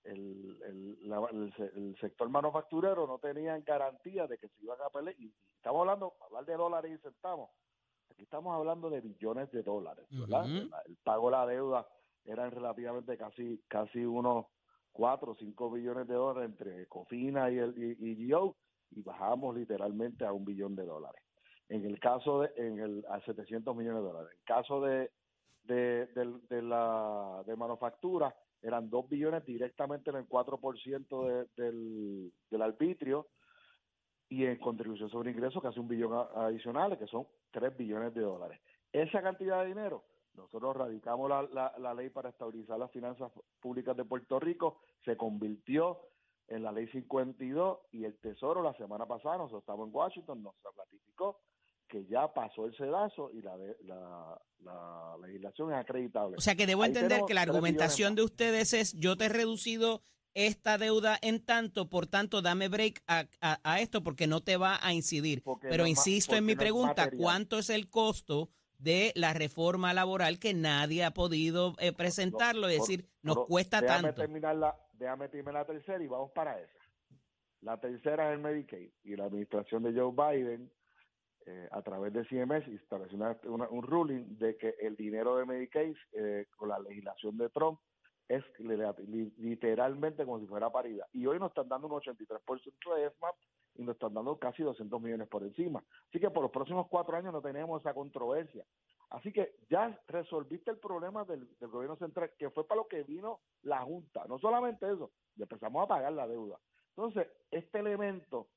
el, 0.05 0.57
el, 0.63 1.53
el, 1.75 1.97
sector 1.99 2.29
manufacturero 2.29 3.07
no 3.07 3.17
tenía 3.19 3.57
garantía 3.59 4.27
de 4.27 4.37
que 4.37 4.47
se 4.49 4.63
iban 4.63 4.77
a 4.81 4.89
pelear. 4.89 5.15
Y, 5.19 5.33
estamos 5.57 5.81
hablando, 5.81 6.13
hablar 6.21 6.45
de 6.45 6.55
dólares 6.55 6.91
y 6.93 7.01
centavos, 7.01 7.49
aquí 8.09 8.23
estamos 8.23 8.55
hablando 8.55 8.89
de 8.89 9.01
billones 9.01 9.51
de 9.51 9.63
dólares, 9.63 10.05
¿verdad? 10.11 10.45
el, 10.45 10.97
pago 11.03 11.29
de 11.29 11.31
la 11.31 11.45
deuda 11.47 11.87
eran 12.23 12.51
relativamente 12.51 13.17
casi 13.17 13.61
casi 13.67 14.05
unos 14.05 14.45
4 14.93 15.31
o 15.31 15.35
5 15.35 15.71
billones 15.71 16.07
de 16.07 16.13
dólares 16.13 16.49
entre 16.49 16.87
Cofina 16.87 17.51
y, 17.51 17.57
el, 17.57 17.75
y, 17.77 18.23
y 18.23 18.33
y 18.91 19.01
bajamos 19.01 19.55
literalmente 19.55 20.25
a 20.25 20.31
un 20.31 20.45
billón 20.45 20.75
de 20.75 20.85
dólares. 20.85 21.21
En 21.67 21.83
el 21.85 21.99
caso 21.99 22.41
de, 22.41 22.51
en 22.55 22.79
el, 22.79 23.05
a 23.09 23.19
700 23.21 23.75
millones 23.75 24.01
de 24.01 24.07
dólares. 24.07 24.29
En 24.31 24.39
el 24.39 24.45
caso 24.45 24.81
de, 24.81 25.11
de, 25.63 26.05
de, 26.07 26.39
de 26.47 26.61
la 26.61 27.43
de 27.45 27.55
manufactura, 27.55 28.33
eran 28.65 28.89
2 28.89 29.09
billones 29.09 29.45
directamente 29.45 30.09
en 30.09 30.15
el 30.17 30.27
4% 30.27 31.27
de, 31.27 31.63
del, 31.63 32.33
del 32.49 32.61
arbitrio 32.61 33.27
y 34.27 34.45
en 34.45 34.57
contribución 34.57 35.09
sobre 35.09 35.31
ingresos 35.31 35.61
casi 35.61 35.79
un 35.79 35.87
billón 35.87 36.27
adicional, 36.35 36.97
que 36.97 37.05
son 37.05 37.27
3 37.51 37.77
billones 37.77 38.13
de 38.15 38.21
dólares. 38.21 38.59
Esa 38.91 39.21
cantidad 39.21 39.61
de 39.61 39.67
dinero, 39.67 40.03
nosotros 40.33 40.75
radicamos 40.75 41.29
la, 41.29 41.73
la, 41.77 41.93
ley 41.93 42.09
para 42.09 42.29
estabilizar 42.29 42.79
las 42.79 42.91
finanzas 42.91 43.31
públicas 43.59 43.95
de 43.95 44.03
Puerto 44.03 44.39
Rico, 44.39 44.81
se 45.03 45.15
convirtió 45.15 45.99
en 46.47 46.63
la 46.63 46.71
ley 46.71 46.87
52 46.87 47.79
y 47.91 48.05
el 48.05 48.17
Tesoro 48.17 48.63
la 48.63 48.73
semana 48.73 49.05
pasada, 49.05 49.37
nosotros 49.37 49.61
estamos 49.61 49.87
en 49.87 49.95
Washington, 49.95 50.43
nos 50.43 50.55
ratificó 50.75 51.39
que 51.95 52.05
ya 52.07 52.27
pasó 52.33 52.65
el 52.65 52.75
sedazo 52.75 53.31
y 53.31 53.41
la, 53.41 53.55
la, 53.85 54.41
la 54.59 55.17
legislación 55.25 55.71
es 55.71 55.77
acreditable. 55.77 56.35
O 56.37 56.41
sea 56.41 56.53
que 56.53 56.67
debo 56.67 56.83
entender 56.83 57.21
que 57.25 57.33
la 57.33 57.43
argumentación 57.43 58.15
de 58.15 58.23
ustedes 58.23 58.73
es 58.73 58.91
yo 58.99 59.15
te 59.15 59.25
he 59.25 59.29
reducido 59.29 60.01
esta 60.33 60.77
deuda 60.77 61.17
en 61.21 61.45
tanto, 61.45 61.89
por 61.89 62.07
tanto, 62.07 62.41
dame 62.41 62.67
break 62.67 63.01
a, 63.07 63.27
a, 63.39 63.79
esto 63.79 64.03
porque 64.03 64.27
no 64.27 64.41
te 64.41 64.57
va 64.57 64.77
a 64.85 64.91
incidir. 64.91 65.41
Pero 65.61 65.87
insisto 65.87 66.35
en 66.35 66.45
mi 66.45 66.57
pregunta, 66.57 67.09
¿cuánto 67.17 67.59
es 67.59 67.69
el 67.69 67.89
costo 67.89 68.49
de 68.77 69.13
la 69.15 69.33
reforma 69.33 69.93
laboral 69.93 70.37
que 70.37 70.53
nadie 70.53 71.05
ha 71.05 71.11
podido 71.11 71.75
eh, 71.79 71.93
presentarlo? 71.93 72.67
Es 72.67 72.79
decir, 72.79 73.07
nos 73.21 73.45
cuesta 73.45 73.79
déjame 73.79 74.09
tanto. 74.09 74.21
Terminar 74.21 74.57
la, 74.57 74.75
déjame 74.91 75.29
terminar 75.29 75.53
la 75.53 75.65
tercera 75.65 76.03
y 76.03 76.07
vamos 76.07 76.31
para 76.31 76.59
esa. 76.59 76.73
La 77.61 77.79
tercera 77.79 78.27
es 78.27 78.33
el 78.33 78.43
Medicaid 78.43 78.89
y 79.05 79.15
la 79.15 79.25
administración 79.25 79.83
de 79.83 79.93
Joe 79.97 80.11
Biden 80.11 80.69
eh, 81.47 81.67
a 81.71 81.81
través 81.81 82.11
de 82.13 82.25
CMS 82.25 82.67
estableció 82.69 83.17
un 83.45 83.83
ruling 83.83 84.37
de 84.37 84.57
que 84.57 84.75
el 84.79 84.95
dinero 84.95 85.37
de 85.37 85.45
Medicaid, 85.45 85.95
eh, 86.13 86.47
con 86.55 86.69
la 86.69 86.79
legislación 86.79 87.37
de 87.37 87.49
Trump, 87.49 87.79
es 88.27 88.43
literalmente 88.59 90.25
como 90.25 90.39
si 90.39 90.47
fuera 90.47 90.71
paridad. 90.71 91.05
Y 91.13 91.27
hoy 91.27 91.37
nos 91.37 91.49
están 91.49 91.69
dando 91.69 91.87
un 91.87 91.93
83% 91.93 92.95
de 92.95 93.05
ESMAP 93.05 93.35
y 93.75 93.83
nos 93.83 93.95
están 93.95 94.13
dando 94.13 94.39
casi 94.39 94.63
200 94.63 94.99
millones 94.99 95.27
por 95.27 95.43
encima. 95.43 95.83
Así 96.09 96.19
que 96.19 96.31
por 96.31 96.41
los 96.41 96.51
próximos 96.51 96.87
cuatro 96.87 97.15
años 97.15 97.31
no 97.31 97.41
tenemos 97.41 97.81
esa 97.81 97.93
controversia. 97.93 98.65
Así 99.11 99.31
que 99.31 99.55
ya 99.69 99.99
resolviste 100.07 100.71
el 100.71 100.79
problema 100.79 101.23
del, 101.25 101.47
gobierno 101.59 101.95
central, 101.97 102.31
que 102.39 102.49
fue 102.49 102.67
para 102.67 102.81
lo 102.81 102.87
que 102.87 103.03
vino 103.03 103.41
la 103.61 103.81
Junta. 103.81 104.25
No 104.27 104.39
solamente 104.39 104.91
eso, 104.91 105.11
empezamos 105.37 105.83
a 105.83 105.87
pagar 105.87 106.13
la 106.13 106.27
deuda. 106.27 106.59
Entonces, 106.89 107.27
este 107.51 107.79
elemento, 107.79 108.47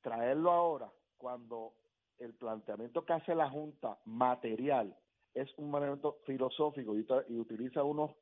traerlo 0.00 0.50
ahora, 0.50 0.90
cuando 1.16 1.74
el 2.22 2.34
planteamiento 2.34 3.04
que 3.04 3.12
hace 3.12 3.34
la 3.34 3.50
Junta 3.50 3.98
material 4.04 4.96
es 5.34 5.52
un 5.56 5.74
elemento 5.74 6.18
filosófico 6.24 6.94
y, 6.96 7.38
utiliza 7.38 7.82
unos 7.82 8.12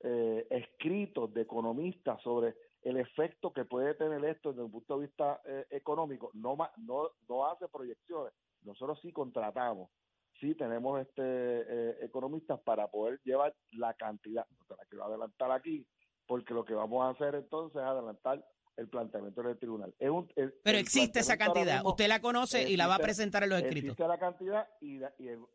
eh, 0.00 0.46
escritos 0.50 1.32
de 1.32 1.42
economistas 1.42 2.20
sobre 2.22 2.54
el 2.82 2.98
efecto 2.98 3.52
que 3.52 3.64
puede 3.64 3.94
tener 3.94 4.24
esto 4.24 4.50
desde 4.50 4.62
un 4.62 4.70
punto 4.70 4.98
de 4.98 5.06
vista 5.06 5.40
eh, 5.44 5.66
económico, 5.70 6.30
no, 6.34 6.56
no, 6.78 7.10
no 7.28 7.46
hace 7.46 7.66
proyecciones. 7.68 8.32
Nosotros 8.62 8.98
sí 9.00 9.12
contratamos, 9.12 9.90
sí 10.40 10.54
tenemos 10.54 11.00
este 11.00 11.22
eh, 11.22 11.96
economistas 12.02 12.60
para 12.60 12.88
poder 12.88 13.20
llevar 13.24 13.54
la 13.72 13.94
cantidad. 13.94 14.46
No 14.50 14.64
te 14.66 14.76
la 14.76 14.84
quiero 14.88 15.04
adelantar 15.04 15.50
aquí, 15.50 15.86
porque 16.26 16.54
lo 16.54 16.64
que 16.64 16.74
vamos 16.74 17.02
a 17.04 17.10
hacer 17.10 17.34
entonces 17.36 17.80
es 17.80 17.86
adelantar 17.86 18.44
el 18.76 18.88
planteamiento 18.88 19.42
del 19.42 19.58
tribunal. 19.58 19.94
Pero 19.98 20.78
existe 20.78 21.20
esa 21.20 21.36
cantidad, 21.36 21.84
usted 21.84 22.08
la 22.08 22.20
conoce 22.20 22.68
y 22.68 22.76
la 22.76 22.86
va 22.86 22.96
a 22.96 22.98
presentar 22.98 23.42
en 23.42 23.50
los 23.50 23.58
escritos. 23.58 23.90
Existe 23.90 24.08
la 24.08 24.18
cantidad 24.18 24.68
y, 24.80 25.00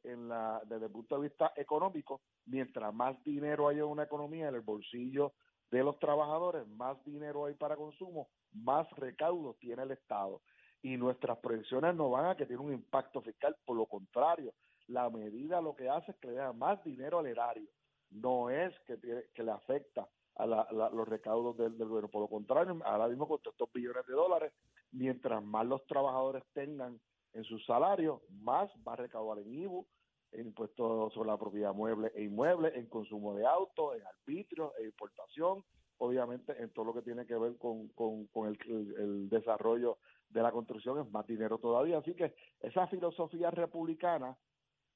en, 0.03 0.27
la, 0.27 0.61
desde 0.65 0.85
el 0.85 0.91
punto 0.91 1.15
de 1.15 1.29
vista 1.29 1.53
económico, 1.55 2.21
mientras 2.45 2.93
más 2.93 3.21
dinero 3.23 3.67
hay 3.67 3.77
en 3.77 3.83
una 3.83 4.03
economía 4.03 4.49
en 4.49 4.55
el 4.55 4.61
bolsillo 4.61 5.33
de 5.69 5.83
los 5.83 5.99
trabajadores, 5.99 6.67
más 6.67 7.03
dinero 7.05 7.45
hay 7.45 7.53
para 7.53 7.77
consumo, 7.77 8.29
más 8.51 8.89
recaudos 8.91 9.57
tiene 9.59 9.83
el 9.83 9.91
Estado. 9.91 10.41
Y 10.81 10.97
nuestras 10.97 11.37
proyecciones 11.37 11.95
no 11.95 12.09
van 12.09 12.25
a 12.25 12.35
que 12.35 12.47
tiene 12.47 12.61
un 12.61 12.73
impacto 12.73 13.21
fiscal, 13.21 13.55
por 13.65 13.77
lo 13.77 13.85
contrario, 13.85 14.53
la 14.87 15.09
medida 15.09 15.61
lo 15.61 15.75
que 15.75 15.87
hace 15.87 16.11
es 16.11 16.17
que 16.17 16.29
le 16.29 16.33
da 16.33 16.53
más 16.53 16.83
dinero 16.83 17.19
al 17.19 17.27
erario, 17.27 17.69
no 18.09 18.49
es 18.49 18.73
que, 18.85 18.97
que 19.33 19.43
le 19.43 19.51
afecta 19.51 20.07
a 20.35 20.45
los 20.45 21.07
recaudos 21.07 21.57
del, 21.57 21.73
gobierno. 21.73 22.09
Por 22.09 22.21
lo 22.21 22.27
contrario, 22.27 22.79
ahora 22.85 23.07
mismo 23.07 23.27
con 23.27 23.39
estos 23.43 23.71
billones 23.73 24.05
de 24.07 24.13
dólares, 24.13 24.53
mientras 24.91 25.43
más 25.43 25.65
los 25.65 25.85
trabajadores 25.85 26.43
tengan 26.53 26.99
en 27.33 27.43
su 27.43 27.59
salario, 27.59 28.21
más 28.29 28.69
va 28.87 28.93
a 28.93 28.97
recaudar 28.97 29.39
en 29.39 29.53
IBU, 29.53 29.87
en 30.31 30.47
impuestos 30.47 31.13
sobre 31.13 31.29
la 31.29 31.37
propiedad 31.37 31.73
mueble 31.73 32.11
e 32.15 32.23
inmueble, 32.23 32.71
en 32.77 32.87
consumo 32.87 33.35
de 33.35 33.45
autos, 33.45 33.95
en 33.95 34.05
arbitrio, 34.05 34.73
en 34.79 34.85
importación, 34.85 35.63
obviamente 35.97 36.53
en 36.61 36.71
todo 36.71 36.85
lo 36.85 36.93
que 36.93 37.01
tiene 37.01 37.25
que 37.25 37.37
ver 37.37 37.57
con, 37.57 37.89
con, 37.89 38.27
el, 38.47 38.57
el, 38.97 39.29
desarrollo 39.29 39.99
de 40.29 40.41
la 40.41 40.51
construcción 40.51 40.99
es 40.99 41.11
más 41.11 41.27
dinero 41.27 41.57
todavía. 41.57 41.99
Así 41.99 42.15
que 42.15 42.33
esa 42.61 42.87
filosofía 42.87 43.51
republicana 43.51 44.35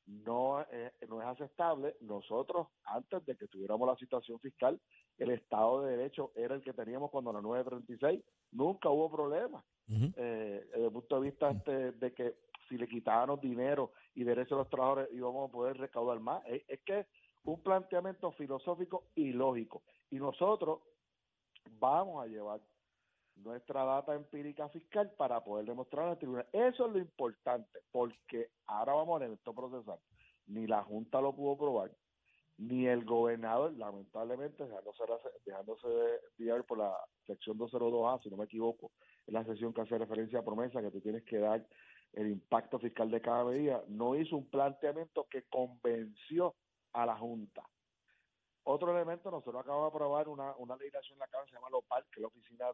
no, 0.07 0.61
eh, 0.71 0.91
no 1.07 1.21
es 1.21 1.27
aceptable. 1.27 1.95
Nosotros, 2.01 2.67
antes 2.85 3.25
de 3.25 3.35
que 3.35 3.47
tuviéramos 3.47 3.87
la 3.87 3.95
situación 3.97 4.39
fiscal, 4.39 4.79
el 5.17 5.31
Estado 5.31 5.83
de 5.83 5.97
Derecho 5.97 6.31
era 6.35 6.55
el 6.55 6.61
que 6.61 6.73
teníamos 6.73 7.11
cuando 7.11 7.31
la 7.31 7.41
936, 7.41 8.23
nunca 8.51 8.89
hubo 8.89 9.11
problema. 9.11 9.63
eh, 9.87 10.67
desde 10.71 10.85
el 10.85 10.91
punto 10.91 11.15
de 11.19 11.29
vista 11.29 11.51
este, 11.51 11.91
de 11.91 12.13
que 12.13 12.35
si 12.67 12.77
le 12.77 12.87
quitábamos 12.87 13.39
dinero 13.39 13.91
y 14.15 14.23
derechos 14.23 14.53
a 14.53 14.59
los 14.59 14.69
trabajadores 14.69 15.13
íbamos 15.13 15.49
a 15.49 15.51
poder 15.51 15.77
recaudar 15.77 16.19
más. 16.19 16.43
Es, 16.47 16.63
es 16.67 16.79
que 16.81 16.99
es 16.99 17.07
un 17.43 17.61
planteamiento 17.61 18.31
filosófico 18.31 19.05
y 19.15 19.31
lógico. 19.31 19.83
Y 20.09 20.17
nosotros 20.17 20.79
vamos 21.79 22.23
a 22.23 22.27
llevar 22.27 22.61
nuestra 23.35 23.83
data 23.83 24.15
empírica 24.15 24.69
fiscal 24.69 25.11
para 25.17 25.43
poder 25.43 25.65
demostrar 25.65 26.07
al 26.07 26.17
tribunal. 26.17 26.47
Eso 26.51 26.87
es 26.87 26.93
lo 26.93 26.99
importante, 26.99 27.79
porque 27.91 28.49
ahora 28.65 28.93
vamos 28.93 29.21
a 29.21 29.25
esto 29.25 29.53
procesar. 29.53 29.99
Ni 30.47 30.67
la 30.67 30.83
Junta 30.83 31.21
lo 31.21 31.33
pudo 31.33 31.57
probar, 31.57 31.91
ni 32.57 32.87
el 32.87 33.03
gobernador, 33.03 33.73
lamentablemente, 33.73 34.63
dejándose, 34.63 35.03
dejándose 35.45 35.87
de 36.37 36.63
por 36.63 36.77
la 36.77 36.95
sección 37.27 37.57
202A, 37.57 38.23
si 38.23 38.29
no 38.29 38.37
me 38.37 38.45
equivoco, 38.45 38.91
es 39.27 39.33
la 39.33 39.43
sección 39.43 39.73
que 39.73 39.81
hace 39.81 39.97
referencia 39.97 40.39
a 40.39 40.45
promesa 40.45 40.81
que 40.81 40.91
tú 40.91 41.01
tienes 41.01 41.23
que 41.23 41.39
dar 41.39 41.65
el 42.13 42.29
impacto 42.29 42.79
fiscal 42.79 43.11
de 43.11 43.21
cada 43.21 43.43
medida, 43.43 43.83
no 43.89 44.15
hizo 44.15 44.37
un 44.37 44.49
planteamiento 44.49 45.27
que 45.29 45.43
convenció 45.43 46.55
a 46.93 47.05
la 47.05 47.17
Junta. 47.17 47.63
Otro 48.63 48.95
elemento, 48.95 49.29
nosotros 49.29 49.61
acabamos 49.61 49.91
de 49.91 49.95
aprobar 49.95 50.27
una, 50.29 50.55
una 50.55 50.75
legislación 50.77 51.15
en 51.15 51.19
la 51.19 51.27
Cámara, 51.27 51.49
se 51.49 51.55
llama 51.55 51.69
LOPAL, 51.69 52.05
que 52.05 52.19
es 52.19 52.21
la 52.21 52.27
Oficina 52.27 52.65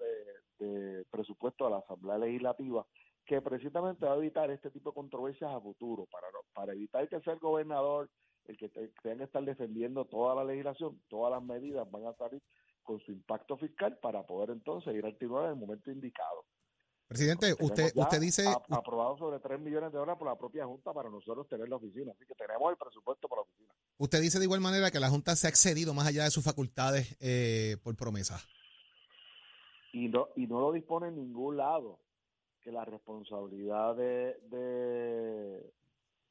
de, 0.59 1.05
Presupuesto 1.09 1.65
de 1.65 1.71
la 1.71 1.77
Asamblea 1.79 2.19
Legislativa, 2.19 2.85
que 3.25 3.41
precisamente 3.41 4.05
va 4.05 4.13
a 4.13 4.17
evitar 4.17 4.49
este 4.51 4.69
tipo 4.69 4.91
de 4.91 4.95
controversias 4.95 5.51
a 5.51 5.59
futuro, 5.59 6.05
para, 6.11 6.27
para 6.53 6.73
evitar 6.73 7.09
que 7.09 7.19
sea 7.21 7.33
el 7.33 7.39
gobernador 7.39 8.09
el 8.47 8.57
que 8.57 8.69
tenga 8.69 9.17
que 9.17 9.23
estar 9.23 9.43
defendiendo 9.43 10.05
toda 10.05 10.35
la 10.35 10.43
legislación, 10.43 11.01
todas 11.07 11.31
las 11.31 11.43
medidas 11.43 11.89
van 11.89 12.05
a 12.07 12.13
salir 12.13 12.41
con 12.83 12.99
su 13.01 13.11
impacto 13.11 13.57
fiscal 13.57 13.97
para 14.01 14.23
poder 14.25 14.49
entonces 14.49 14.93
ir 14.95 15.05
al 15.05 15.17
tribunal 15.17 15.45
en 15.45 15.51
el 15.51 15.57
momento 15.57 15.91
indicado. 15.91 16.45
Presidente, 17.11 17.53
usted, 17.59 17.91
usted 17.93 18.21
dice... 18.21 18.45
aprobado 18.69 19.17
sobre 19.17 19.39
3 19.39 19.59
millones 19.59 19.91
de 19.91 19.97
dólares 19.97 20.17
por 20.17 20.29
la 20.29 20.37
propia 20.37 20.65
Junta 20.65 20.93
para 20.93 21.09
nosotros 21.09 21.45
tener 21.49 21.67
la 21.67 21.75
oficina, 21.75 22.13
así 22.13 22.25
que 22.25 22.33
tenemos 22.35 22.71
el 22.71 22.77
presupuesto 22.77 23.27
para 23.27 23.41
la 23.41 23.43
oficina. 23.43 23.73
Usted 23.97 24.21
dice 24.21 24.39
de 24.39 24.45
igual 24.45 24.61
manera 24.61 24.91
que 24.91 24.99
la 25.01 25.09
Junta 25.09 25.35
se 25.35 25.47
ha 25.47 25.49
excedido 25.49 25.93
más 25.93 26.07
allá 26.07 26.23
de 26.23 26.31
sus 26.31 26.43
facultades 26.43 27.17
eh, 27.19 27.75
por 27.83 27.97
promesa. 27.97 28.39
Y 29.91 30.07
no, 30.07 30.29
y 30.37 30.47
no 30.47 30.61
lo 30.61 30.71
dispone 30.71 31.09
en 31.09 31.17
ningún 31.17 31.57
lado, 31.57 31.99
que 32.61 32.71
la 32.71 32.85
responsabilidad 32.85 33.93
de... 33.97 34.39
de, 34.49 35.73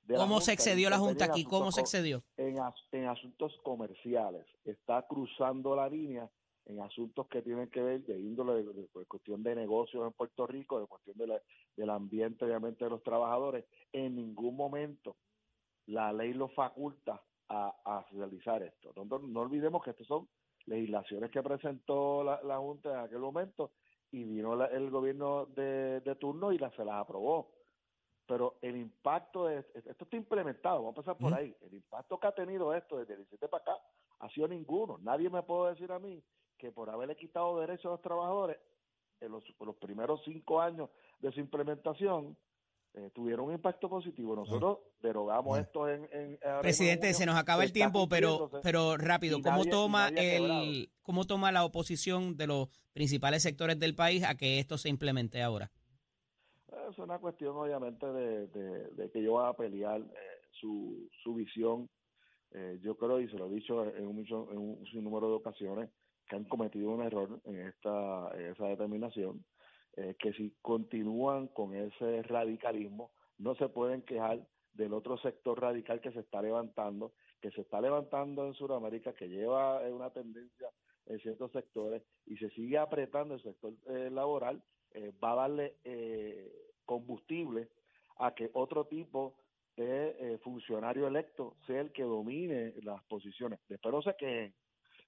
¿Cómo 0.09 0.41
se 0.41 0.53
excedió 0.53 0.91
la 0.91 0.99
Junta 0.99 1.27
aquí? 1.27 1.45
¿Cómo 1.45 1.71
se 1.73 1.81
excedió? 1.81 2.23
En, 2.37 2.57
en 2.93 3.07
asuntos 3.07 3.57
comerciales. 3.63 4.47
Está 4.65 5.07
cruzando 5.07 5.77
la 5.77 5.89
línea 5.89 6.29
en 6.67 6.81
asuntos 6.81 7.27
que 7.29 7.43
tienen 7.43 7.69
que 7.69 7.83
ver 7.83 8.05
de 8.05 8.19
índole 8.19 8.63
de, 8.63 9.07
cuestión 9.07 9.43
de 9.43 9.55
negocios 9.55 10.07
en 10.07 10.13
Puerto 10.13 10.47
Rico, 10.47 10.81
de 10.81 10.87
cuestión 10.87 11.17
de 11.17 11.41
del 11.77 11.91
ambiente 11.91 12.45
obviamente 12.45 12.85
de 12.85 12.91
los 12.91 13.03
trabajadores, 13.03 13.65
en 13.93 14.17
ningún 14.17 14.57
momento 14.57 15.17
la 15.87 16.13
ley 16.13 16.33
lo 16.35 16.49
faculta 16.49 17.23
a, 17.49 17.75
a 17.85 18.07
realizar 18.13 18.63
esto. 18.63 18.93
No, 18.95 19.19
no, 19.19 19.41
olvidemos 19.41 19.83
que 19.83 19.91
estas 19.91 20.07
son 20.07 20.29
legislaciones 20.67 21.31
que 21.31 21.43
presentó 21.43 22.23
la, 22.23 22.59
Junta 22.59 22.93
en 22.93 22.99
aquel 23.01 23.19
momento 23.19 23.73
y 24.13 24.25
vino 24.25 24.65
el 24.65 24.91
gobierno 24.91 25.47
de, 25.47 26.17
turno 26.21 26.53
y 26.53 26.59
la, 26.59 26.71
se 26.73 26.85
las 26.85 26.97
aprobó. 26.97 27.51
Pero 28.31 28.59
el 28.63 28.77
impacto 28.77 29.47
de 29.47 29.59
esto 29.59 30.05
está 30.05 30.17
implementado, 30.17 30.77
vamos 30.77 30.93
a 30.93 31.03
pasar 31.03 31.17
por 31.19 31.35
ahí. 31.35 31.53
El 31.63 31.75
impacto 31.75 32.21
que 32.21 32.29
ha 32.29 32.33
tenido 32.33 32.73
esto 32.73 32.99
desde 32.99 33.15
el 33.15 33.19
17 33.23 33.49
para 33.49 33.63
acá 33.65 33.83
ha 34.21 34.31
sido 34.31 34.47
ninguno. 34.47 34.99
Nadie 34.99 35.29
me 35.29 35.43
puede 35.43 35.73
decir 35.73 35.91
a 35.91 35.99
mí 35.99 36.23
que 36.57 36.71
por 36.71 36.89
haberle 36.91 37.17
quitado 37.17 37.59
derechos 37.59 37.87
a 37.87 37.89
los 37.89 38.03
trabajadores 38.03 38.57
en 39.21 39.33
los, 39.33 39.43
primeros 39.81 40.21
cinco 40.25 40.61
años 40.61 40.91
de 41.19 41.33
su 41.33 41.41
implementación, 41.41 42.37
eh, 42.95 43.11
tuvieron 43.13 43.47
un 43.47 43.55
impacto 43.55 43.89
positivo. 43.89 44.37
Nosotros 44.37 44.79
derogamos 45.03 45.59
esto 45.59 45.89
en, 45.89 46.39
Presidente, 46.63 47.13
se 47.15 47.27
nos 47.27 47.37
acaba 47.37 47.65
el 47.65 47.73
tiempo, 47.73 48.09
pero 48.09 48.49
pero 48.63 48.97
rápido, 48.97 49.43
¿cómo 49.43 49.65
toma 49.65 50.07
el 50.15 50.89
cómo 51.03 51.25
toma 51.27 51.51
la 51.51 51.65
oposición 51.65 52.37
de 52.37 52.47
los 52.47 52.69
principales 52.93 53.43
sectores 53.43 53.77
del 53.81 53.97
país 53.97 54.23
a 54.23 54.37
que 54.37 54.61
esto 54.61 54.79
se 54.79 54.89
implemente 54.89 55.43
ahora? 55.43 55.73
Es 56.91 56.99
una 56.99 57.19
cuestión, 57.19 57.57
obviamente, 57.57 58.07
de, 58.07 59.11
que 59.13 59.23
yo 59.23 59.33
voy 59.33 59.47
a 59.47 59.53
pelear 59.53 60.01
eh, 60.01 60.07
su, 60.51 61.09
su 61.23 61.35
visión. 61.35 61.89
Eh, 62.53 62.79
yo 62.83 62.97
creo, 62.97 63.21
y 63.21 63.29
se 63.29 63.39
lo 63.39 63.47
he 63.47 63.55
dicho 63.55 63.85
en 63.95 64.07
un, 64.07 64.19
en 64.19 64.59
un 64.59 65.05
número 65.05 65.29
de 65.29 65.35
ocasiones, 65.35 65.91
que 66.31 66.37
han 66.37 66.45
cometido 66.45 66.91
un 66.91 67.03
error 67.03 67.41
en 67.45 67.67
esta 67.67 68.31
esa 68.39 68.67
determinación, 68.67 69.45
eh, 69.97 70.15
que 70.19 70.33
si 70.33 70.55
continúan 70.63 71.49
con 71.49 71.75
ese 71.75 72.23
radicalismo, 72.23 73.11
no 73.39 73.57
se 73.57 73.69
pueden 73.69 74.03
quejar 74.03 74.47
del 74.73 74.95
otro 74.95 75.19
sector 75.19 75.61
radical 75.61 76.01
que 76.01 76.13
se 76.13 76.21
está 76.21 76.41
levantando, 76.41 77.13
que 77.41 77.51
se 77.51 77.63
está 77.63 77.81
levantando 77.81 78.47
en 78.47 78.55
Sudamérica, 78.55 79.13
que 79.13 79.29
lleva 79.29 79.85
eh, 79.85 79.93
una 79.93 80.11
tendencia 80.11 80.69
en 81.07 81.19
ciertos 81.19 81.51
sectores 81.51 82.03
y 82.27 82.37
se 82.37 82.51
sigue 82.51 82.79
apretando 82.79 83.35
el 83.35 83.43
sector 83.43 83.73
eh, 83.89 84.11
laboral, 84.11 84.63
va 85.23 85.33
a 85.33 85.37
darle 85.37 85.77
combustible 86.91 87.69
a 88.19 88.35
que 88.35 88.51
otro 88.53 88.87
tipo 88.87 89.37
de 89.77 90.39
funcionario 90.43 91.07
electo 91.07 91.55
sea 91.67 91.81
el 91.81 91.93
que 91.93 92.03
domine 92.03 92.75
las 92.83 93.01
posiciones. 93.05 93.61
Después 93.69 93.95
no 93.95 94.03
se 94.03 94.17
quejen, 94.17 94.53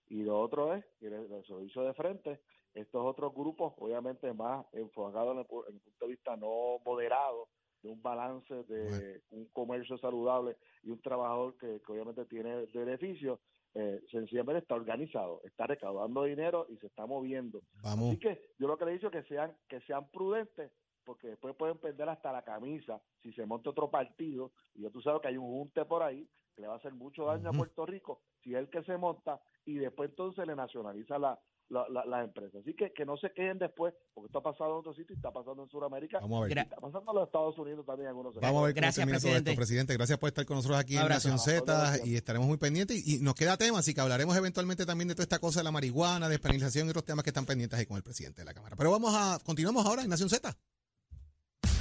y 0.09 0.23
lo 0.23 0.39
otro 0.39 0.75
es 0.75 0.85
que 1.01 1.07
el, 1.07 1.45
servicio 1.45 1.83
de 1.83 1.95
frente, 1.95 2.41
estos 2.75 3.05
otros 3.05 3.35
grupos, 3.35 3.73
obviamente 3.79 4.33
más 4.33 4.65
enfocados 4.73 5.33
en 5.33 5.39
el, 5.41 5.47
punto 5.47 5.75
de 6.01 6.07
vista 6.07 6.37
no 6.37 6.79
moderado, 6.85 7.49
de 7.83 7.89
un 7.89 8.01
balance 8.01 8.55
de 8.65 9.23
un 9.31 9.47
comercio 9.47 9.99
saludable 9.99 10.57
y 10.85 10.91
un 10.91 11.01
trabajador 11.01 11.57
que, 11.57 11.81
obviamente 11.89 12.25
tiene 12.27 12.67
beneficios, 12.73 13.41
eh, 13.75 14.01
sencillamente 14.11 14.61
está 14.61 14.75
organizado, 14.75 15.41
está 15.45 15.67
recaudando 15.67 16.23
dinero 16.23 16.67
y 16.69 16.77
se 16.77 16.87
está 16.87 17.07
moviendo. 17.07 17.63
Así 17.83 18.19
que 18.19 18.39
yo 18.59 18.69
lo 18.69 18.77
que 18.77 18.85
le 18.85 18.93
dicho 18.93 19.07
es 19.07 19.13
que 19.13 19.23
sean, 19.25 19.57
que 19.67 19.81
sean 19.81 20.09
prudentes, 20.11 20.71
porque 21.05 21.29
después 21.29 21.55
pueden 21.57 21.79
perder 21.79 22.09
hasta 22.09 22.33
la 22.33 22.43
camisa 22.43 23.01
si 23.23 23.33
se 23.33 23.47
monta 23.47 23.71
otro 23.71 23.91
partido, 23.91 24.53
y 24.75 24.83
ya 24.83 24.91
tú 24.91 25.01
sabes 25.01 25.21
que 25.23 25.29
hay 25.29 25.37
un 25.37 25.47
junte 25.47 25.85
por 25.85 26.03
ahí 26.03 26.29
que 26.55 26.63
le 26.63 26.69
va 26.69 26.75
a 26.75 26.77
hacer 26.77 26.93
mucho 26.93 27.25
daño 27.25 27.49
a 27.49 27.53
Puerto 27.53 27.87
Rico 27.87 28.21
si 28.43 28.55
es 28.55 28.59
el 28.59 28.69
que 28.69 28.83
se 28.83 28.97
monta 28.97 29.41
y 29.65 29.77
después 29.77 30.11
entonces 30.11 30.47
le 30.47 30.55
nacionaliza 30.55 31.19
la, 31.19 31.39
la, 31.73 32.05
las 32.05 32.25
empresas. 32.25 32.61
Así 32.61 32.75
que 32.75 32.93
que 32.93 33.05
no 33.05 33.17
se 33.17 33.33
queden 33.33 33.59
después, 33.59 33.95
porque 34.13 34.27
esto 34.27 34.39
ha 34.39 34.43
pasado 34.43 34.73
en 34.73 34.79
otros 34.79 34.97
sitios, 34.97 35.17
está 35.17 35.33
pasando 35.33 35.63
en 35.63 35.69
Sudamérica, 35.71 36.19
Vamos 36.21 36.45
a 36.45 36.49
ver. 36.49 36.59
está 36.59 36.77
pasando 36.77 37.11
en 37.11 37.19
los 37.19 37.27
Estados 37.27 37.59
Unidos 37.59 37.87
también. 37.87 38.09
Algunos 38.09 38.35
Vamos 38.35 38.63
a 38.63 38.67
ver 38.67 38.75
gracias, 38.75 39.07
presidente. 39.07 39.55
presidente. 39.55 39.95
Gracias 39.95 40.19
por 40.19 40.29
estar 40.29 40.45
con 40.45 40.57
nosotros 40.57 40.79
aquí 40.79 40.97
en 40.97 41.09
Nación 41.09 41.39
Z 41.39 41.99
y 42.05 42.17
estaremos 42.17 42.47
muy 42.47 42.59
pendientes. 42.59 43.07
Y, 43.07 43.21
nos 43.21 43.35
queda 43.35 43.57
tema, 43.57 43.79
así 43.79 43.95
que 43.95 44.01
hablaremos 44.01 44.37
eventualmente 44.37 44.85
también 44.85 45.09
de 45.09 45.15
toda 45.15 45.23
esta 45.23 45.39
cosa 45.39 45.61
de 45.61 45.65
la 45.65 45.71
marihuana, 45.71 46.27
de 46.27 46.33
despenalización 46.33 46.87
y 46.87 46.91
otros 46.91 47.05
temas 47.05 47.23
que 47.23 47.31
están 47.31 47.47
pendientes 47.47 47.79
ahí 47.79 47.87
con 47.87 47.97
el 47.97 48.03
presidente 48.03 48.43
de 48.43 48.45
la 48.45 48.55
Cámara. 48.55 48.77
Pero 48.77 48.91
vamos 48.91 49.15
a, 49.15 49.39
continuamos 49.45 49.87
ahora 49.87 50.03
en 50.03 50.11
Nación 50.11 50.29
Z. 50.29 50.55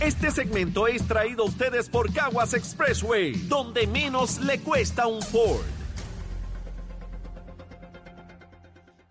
Este 0.02 0.32
segmento 0.32 0.88
es 0.88 1.08
traído 1.08 1.44
a 1.44 1.46
ustedes 1.46 1.88
por 1.88 2.12
Caguas 2.12 2.56
Expressway, 2.56 3.34
donde 3.48 3.86
menos 3.86 4.40
le 4.40 4.58
cuesta 4.58 5.06
un 5.06 5.22
Ford. 5.22 5.62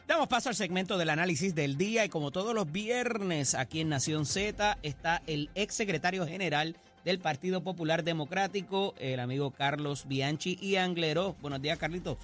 Damos 0.09 0.27
paso 0.27 0.49
al 0.49 0.57
segmento 0.57 0.99
del 0.99 1.11
análisis 1.11 1.55
del 1.55 1.77
día 1.77 2.05
y 2.05 2.09
como 2.09 2.33
todos 2.33 2.57
los 2.57 2.73
viernes 2.73 3.55
aquí 3.55 3.81
en 3.81 3.89
Nación 3.89 4.27
Z 4.27 4.79
está 4.83 5.23
el 5.29 5.49
ex 5.55 5.77
secretario 5.77 6.27
general 6.27 6.77
del 7.05 7.21
Partido 7.21 7.63
Popular 7.63 8.03
Democrático, 8.03 8.97
el 8.99 9.21
amigo 9.21 9.53
Carlos 9.53 10.09
Bianchi 10.09 10.59
y 10.61 10.75
Angleró. 10.75 11.37
Buenos 11.41 11.63
días, 11.63 11.79
Carlitos. 11.79 12.19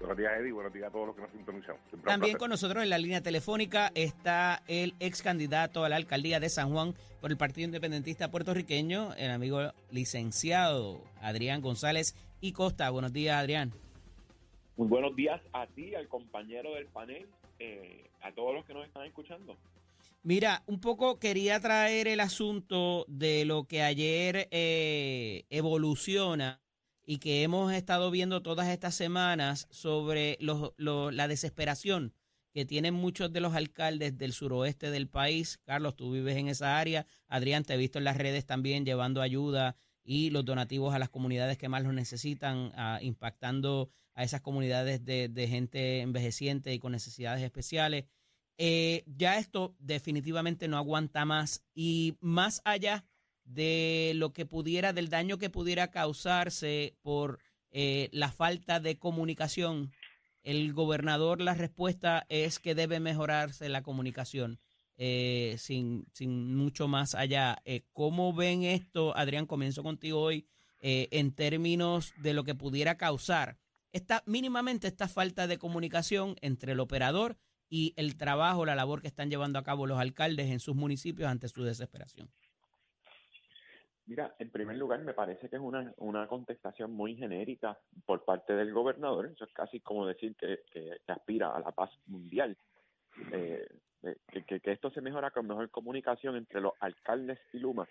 Buenos 0.00 0.16
días, 0.16 0.32
Eddie. 0.40 0.52
Buenos 0.52 0.72
días 0.72 0.88
a 0.88 0.90
todos 0.90 1.08
los 1.08 1.14
que 1.14 1.22
nos 1.22 1.30
sintonizan. 1.30 1.76
También 2.04 2.38
con 2.38 2.48
nosotros 2.48 2.82
en 2.82 2.88
la 2.88 2.96
línea 2.96 3.20
telefónica 3.20 3.92
está 3.94 4.62
el 4.66 4.94
ex 4.98 5.22
candidato 5.22 5.84
a 5.84 5.90
la 5.90 5.96
alcaldía 5.96 6.40
de 6.40 6.48
San 6.48 6.72
Juan 6.72 6.94
por 7.20 7.30
el 7.30 7.36
Partido 7.36 7.66
Independentista 7.66 8.30
Puertorriqueño, 8.30 9.12
el 9.18 9.30
amigo 9.30 9.60
licenciado 9.90 11.04
Adrián 11.20 11.60
González 11.60 12.16
y 12.40 12.52
Costa. 12.52 12.88
Buenos 12.88 13.12
días, 13.12 13.36
Adrián. 13.36 13.72
Muy 14.78 14.88
buenos 14.88 15.14
días 15.14 15.38
a 15.52 15.66
ti, 15.66 15.94
al 15.94 16.08
compañero 16.08 16.74
del 16.76 16.86
panel, 16.86 17.28
eh, 17.58 18.08
a 18.22 18.32
todos 18.32 18.54
los 18.54 18.64
que 18.64 18.72
nos 18.72 18.86
están 18.86 19.04
escuchando. 19.04 19.58
Mira, 20.22 20.62
un 20.66 20.80
poco 20.80 21.18
quería 21.18 21.60
traer 21.60 22.08
el 22.08 22.20
asunto 22.20 23.04
de 23.06 23.44
lo 23.44 23.64
que 23.64 23.82
ayer 23.82 24.48
eh, 24.50 25.44
evoluciona 25.50 26.58
y 27.04 27.18
que 27.18 27.42
hemos 27.42 27.72
estado 27.72 28.10
viendo 28.10 28.42
todas 28.42 28.68
estas 28.68 28.94
semanas 28.94 29.66
sobre 29.70 30.38
la 30.40 31.28
desesperación 31.28 32.14
que 32.52 32.64
tienen 32.64 32.94
muchos 32.94 33.32
de 33.32 33.40
los 33.40 33.54
alcaldes 33.54 34.18
del 34.18 34.32
suroeste 34.32 34.90
del 34.90 35.08
país. 35.08 35.58
Carlos, 35.64 35.96
tú 35.96 36.12
vives 36.12 36.36
en 36.36 36.48
esa 36.48 36.78
área. 36.78 37.06
Adrián, 37.28 37.64
te 37.64 37.74
he 37.74 37.76
visto 37.76 37.98
en 37.98 38.04
las 38.04 38.16
redes 38.16 38.44
también 38.44 38.84
llevando 38.84 39.22
ayuda 39.22 39.76
y 40.02 40.30
los 40.30 40.44
donativos 40.44 40.94
a 40.94 40.98
las 40.98 41.10
comunidades 41.10 41.58
que 41.58 41.68
más 41.68 41.82
lo 41.82 41.92
necesitan, 41.92 42.72
impactando 43.00 43.90
a 44.14 44.24
esas 44.24 44.40
comunidades 44.40 45.04
de, 45.04 45.48
gente 45.48 46.00
envejeciente 46.00 46.74
y 46.74 46.78
con 46.78 46.92
necesidades 46.92 47.42
especiales. 47.42 48.06
Eh, 48.58 49.04
ya 49.06 49.38
esto 49.38 49.74
definitivamente 49.78 50.68
no 50.68 50.76
aguanta 50.76 51.24
más 51.24 51.64
y 51.72 52.18
más 52.20 52.60
allá 52.64 53.04
de 53.54 54.12
lo 54.16 54.32
que 54.32 54.46
pudiera, 54.46 54.92
del 54.92 55.08
daño 55.08 55.38
que 55.38 55.50
pudiera 55.50 55.90
causarse 55.90 56.96
por 57.02 57.38
eh, 57.70 58.08
la 58.12 58.30
falta 58.30 58.80
de 58.80 58.98
comunicación, 58.98 59.92
el 60.42 60.72
gobernador 60.72 61.40
la 61.40 61.54
respuesta 61.54 62.26
es 62.28 62.58
que 62.58 62.74
debe 62.74 63.00
mejorarse 63.00 63.68
la 63.68 63.82
comunicación. 63.82 64.58
Eh, 65.02 65.56
sin, 65.58 66.04
sin 66.12 66.54
mucho 66.54 66.86
más 66.86 67.14
allá. 67.14 67.62
Eh, 67.64 67.86
¿Cómo 67.94 68.34
ven 68.34 68.64
esto, 68.64 69.16
Adrián? 69.16 69.46
Comienzo 69.46 69.82
contigo 69.82 70.20
hoy 70.20 70.46
eh, 70.82 71.08
en 71.10 71.32
términos 71.32 72.12
de 72.18 72.34
lo 72.34 72.44
que 72.44 72.54
pudiera 72.54 72.98
causar 72.98 73.56
esta 73.92 74.22
mínimamente 74.26 74.88
esta 74.88 75.08
falta 75.08 75.46
de 75.46 75.58
comunicación 75.58 76.36
entre 76.42 76.72
el 76.72 76.80
operador 76.80 77.38
y 77.68 77.94
el 77.96 78.16
trabajo, 78.16 78.66
la 78.66 78.74
labor 78.74 79.00
que 79.00 79.08
están 79.08 79.30
llevando 79.30 79.58
a 79.58 79.62
cabo 79.62 79.86
los 79.86 79.98
alcaldes 79.98 80.50
en 80.50 80.60
sus 80.60 80.76
municipios 80.76 81.30
ante 81.30 81.48
su 81.48 81.62
desesperación. 81.64 82.30
Mira, 84.10 84.34
en 84.40 84.50
primer 84.50 84.76
lugar, 84.76 84.98
me 85.02 85.14
parece 85.14 85.48
que 85.48 85.54
es 85.54 85.62
una, 85.62 85.94
una 85.98 86.26
contestación 86.26 86.90
muy 86.90 87.14
genérica 87.14 87.78
por 88.04 88.24
parte 88.24 88.54
del 88.54 88.72
gobernador. 88.72 89.26
Eso 89.26 89.44
es 89.44 89.52
casi 89.52 89.78
como 89.78 90.04
decir 90.04 90.34
que, 90.34 90.62
que, 90.72 90.96
aspira 91.06 91.54
a 91.54 91.60
la 91.60 91.70
paz 91.70 91.92
mundial. 92.06 92.58
Eh, 93.30 93.68
eh, 94.02 94.16
que, 94.26 94.58
que, 94.60 94.72
esto 94.72 94.90
se 94.90 95.00
mejora 95.00 95.30
con 95.30 95.46
mejor 95.46 95.70
comunicación 95.70 96.34
entre 96.34 96.60
los 96.60 96.72
alcaldes 96.80 97.38
y 97.52 97.60
Luma. 97.60 97.88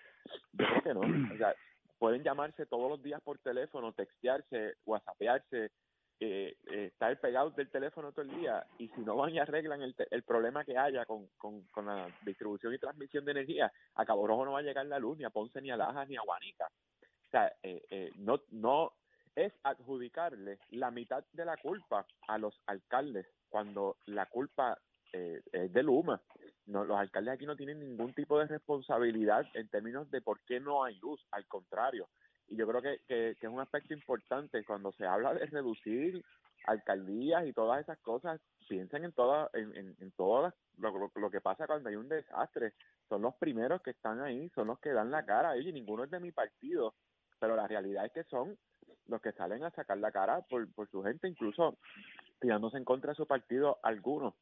Yo 0.51 0.65
creo 0.65 0.83
que 0.83 0.93
no. 0.93 0.99
O 1.33 1.37
sea, 1.37 1.55
pueden 1.97 2.21
llamarse 2.21 2.65
todos 2.65 2.89
los 2.89 3.01
días 3.01 3.21
por 3.21 3.39
teléfono, 3.39 3.93
textearse, 3.93 4.73
whatsappearse, 4.85 5.71
eh, 6.19 6.57
eh, 6.71 6.85
estar 6.85 7.17
pegados 7.19 7.55
del 7.55 7.69
teléfono 7.69 8.11
todo 8.11 8.23
el 8.23 8.35
día 8.39 8.65
y 8.77 8.89
si 8.89 9.01
no 9.01 9.15
van 9.15 9.33
y 9.33 9.39
arreglan 9.39 9.81
el, 9.81 9.95
el 10.11 10.23
problema 10.23 10.65
que 10.65 10.77
haya 10.77 11.05
con, 11.05 11.27
con, 11.37 11.61
con, 11.71 11.85
la 11.85 12.07
distribución 12.23 12.73
y 12.73 12.77
transmisión 12.77 13.25
de 13.25 13.31
energía, 13.31 13.71
a 13.95 14.05
Cabo 14.05 14.27
Rojo 14.27 14.45
no 14.45 14.51
va 14.53 14.59
a 14.59 14.63
llegar 14.63 14.85
la 14.85 14.99
luz, 14.99 15.17
ni 15.17 15.23
a 15.23 15.29
Ponce, 15.29 15.61
ni 15.61 15.71
a 15.71 15.77
Lajas, 15.77 16.09
ni 16.09 16.17
a 16.17 16.21
Guanica. 16.21 16.67
O 17.29 17.31
sea, 17.31 17.53
eh, 17.61 17.83
eh, 17.89 18.11
no, 18.15 18.41
no 18.49 18.93
es 19.35 19.53
adjudicarle 19.63 20.57
la 20.71 20.89
mitad 20.91 21.23
de 21.33 21.45
la 21.45 21.57
culpa 21.57 22.05
a 22.27 22.37
los 22.37 22.59
alcaldes 22.65 23.27
cuando 23.49 23.97
la 24.07 24.25
culpa 24.25 24.77
eh, 25.13 25.41
es 25.51 25.71
de 25.71 25.83
Luma. 25.83 26.21
No, 26.65 26.83
los 26.83 26.97
alcaldes 26.97 27.35
aquí 27.35 27.45
no 27.45 27.55
tienen 27.55 27.79
ningún 27.79 28.13
tipo 28.13 28.39
de 28.39 28.47
responsabilidad 28.47 29.45
en 29.53 29.69
términos 29.69 30.09
de 30.11 30.21
por 30.21 30.39
qué 30.45 30.59
no 30.59 30.83
hay 30.83 30.95
luz, 30.95 31.23
al 31.31 31.45
contrario. 31.47 32.09
Y 32.49 32.55
yo 32.55 32.67
creo 32.67 32.81
que, 32.81 32.99
que, 33.07 33.29
es 33.31 33.49
un 33.49 33.59
aspecto 33.59 33.93
importante 33.93 34.63
cuando 34.63 34.91
se 34.93 35.05
habla 35.05 35.33
de 35.33 35.45
reducir 35.45 36.23
alcaldías 36.65 37.45
y 37.45 37.53
todas 37.53 37.81
esas 37.81 37.97
cosas, 37.99 38.41
piensen 38.67 39.05
en 39.05 39.11
todas, 39.13 39.49
en, 39.53 39.95
en, 39.99 40.11
todo 40.11 40.53
lo, 40.77 41.11
lo, 41.15 41.31
que 41.31 41.41
pasa 41.41 41.67
cuando 41.67 41.89
hay 41.89 41.95
un 41.95 42.09
desastre. 42.09 42.73
Son 43.07 43.21
los 43.21 43.35
primeros 43.35 43.81
que 43.81 43.91
están 43.91 44.21
ahí, 44.21 44.49
son 44.49 44.67
los 44.67 44.79
que 44.79 44.91
dan 44.91 45.11
la 45.11 45.25
cara. 45.25 45.57
y 45.57 45.71
ninguno 45.71 46.03
es 46.03 46.11
de 46.11 46.19
mi 46.19 46.31
partido, 46.31 46.93
pero 47.39 47.55
la 47.55 47.67
realidad 47.67 48.05
es 48.05 48.11
que 48.11 48.23
son 48.25 48.57
los 49.07 49.21
que 49.21 49.31
salen 49.31 49.63
a 49.63 49.71
sacar 49.71 49.97
la 49.97 50.11
cara 50.11 50.41
por, 50.41 50.71
por 50.73 50.89
su 50.89 51.01
gente, 51.03 51.27
incluso 51.27 51.77
tirándose 52.39 52.77
en 52.77 52.85
contra 52.85 53.11
de 53.11 53.15
su 53.15 53.25
partido 53.25 53.79
algunos. 53.83 54.33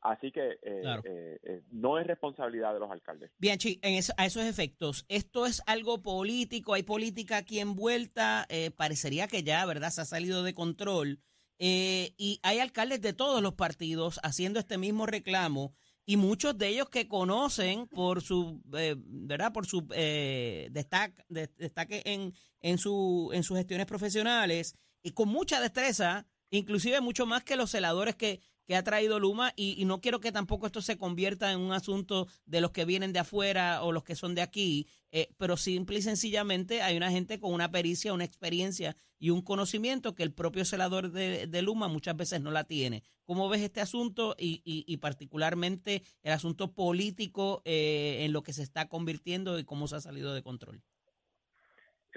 Así 0.00 0.30
que 0.30 0.52
eh, 0.62 0.82
eh, 1.04 1.38
eh, 1.42 1.62
no 1.72 1.98
es 1.98 2.06
responsabilidad 2.06 2.72
de 2.72 2.80
los 2.80 2.90
alcaldes. 2.90 3.32
Bianchi, 3.38 3.80
en 3.82 4.00
a 4.16 4.26
esos 4.26 4.44
efectos, 4.44 5.04
¿esto 5.08 5.44
es 5.44 5.62
algo 5.66 6.02
político? 6.02 6.74
¿Hay 6.74 6.84
política 6.84 7.38
aquí 7.38 7.58
envuelta? 7.58 8.46
parecería 8.76 9.28
que 9.28 9.42
ya, 9.42 9.64
¿verdad? 9.66 9.90
Se 9.90 10.00
ha 10.00 10.04
salido 10.04 10.42
de 10.42 10.54
control. 10.54 11.20
y 11.58 12.38
hay 12.42 12.58
alcaldes 12.60 13.00
de 13.00 13.12
todos 13.12 13.42
los 13.42 13.54
partidos 13.54 14.20
haciendo 14.22 14.60
este 14.60 14.78
mismo 14.78 15.06
reclamo 15.06 15.74
y 16.06 16.16
muchos 16.16 16.56
de 16.56 16.68
ellos 16.68 16.88
que 16.88 17.08
conocen 17.08 17.88
por 17.88 18.22
su, 18.22 18.62
¿verdad? 18.64 19.52
Por 19.52 19.66
su 19.66 19.86
destaque, 19.88 21.24
destaque 21.28 22.02
en, 22.04 22.32
en, 22.60 22.78
su, 22.78 23.30
en 23.32 23.42
sus 23.42 23.56
gestiones 23.56 23.86
profesionales 23.86 24.76
y 25.02 25.10
con 25.10 25.28
mucha 25.28 25.60
destreza, 25.60 26.26
inclusive 26.50 27.00
mucho 27.00 27.26
más 27.26 27.42
que 27.42 27.56
los 27.56 27.70
celadores 27.70 28.14
que 28.14 28.40
que 28.68 28.76
ha 28.76 28.84
traído 28.84 29.18
Luma 29.18 29.54
y, 29.56 29.82
no 29.86 30.02
quiero 30.02 30.20
que 30.20 30.30
tampoco 30.30 30.66
esto 30.66 30.82
se 30.82 30.98
convierta 30.98 31.50
en 31.50 31.58
un 31.58 31.72
asunto 31.72 32.28
de 32.44 32.60
los 32.60 32.70
que 32.70 32.84
vienen 32.84 33.14
de 33.14 33.20
afuera 33.20 33.82
o 33.82 33.92
los 33.92 34.04
que 34.04 34.14
son 34.14 34.34
de 34.34 34.42
aquí, 34.42 34.86
eh, 35.10 35.30
pero 35.38 35.56
simple 35.56 36.00
y 36.00 36.02
sencillamente 36.02 36.82
hay 36.82 36.94
una 36.98 37.10
gente 37.10 37.40
con 37.40 37.54
una 37.54 37.70
pericia, 37.70 38.12
una 38.12 38.24
experiencia 38.24 38.94
y 39.18 39.30
un 39.30 39.40
conocimiento 39.40 40.14
que 40.14 40.22
el 40.22 40.34
propio 40.34 40.66
celador 40.66 41.12
de, 41.12 41.62
Luma 41.62 41.88
muchas 41.88 42.14
veces 42.14 42.42
no 42.42 42.50
la 42.50 42.64
tiene. 42.64 43.04
¿Cómo 43.24 43.48
ves 43.48 43.62
este 43.62 43.80
asunto 43.80 44.36
y, 44.38 44.60
y, 44.64 44.96
particularmente 44.98 46.02
el 46.22 46.32
asunto 46.32 46.74
político 46.74 47.62
eh, 47.64 48.18
en 48.20 48.34
lo 48.34 48.42
que 48.42 48.52
se 48.52 48.62
está 48.62 48.90
convirtiendo 48.90 49.58
y 49.58 49.64
cómo 49.64 49.88
se 49.88 49.96
ha 49.96 50.00
salido 50.02 50.34
de 50.34 50.42
control? 50.42 50.82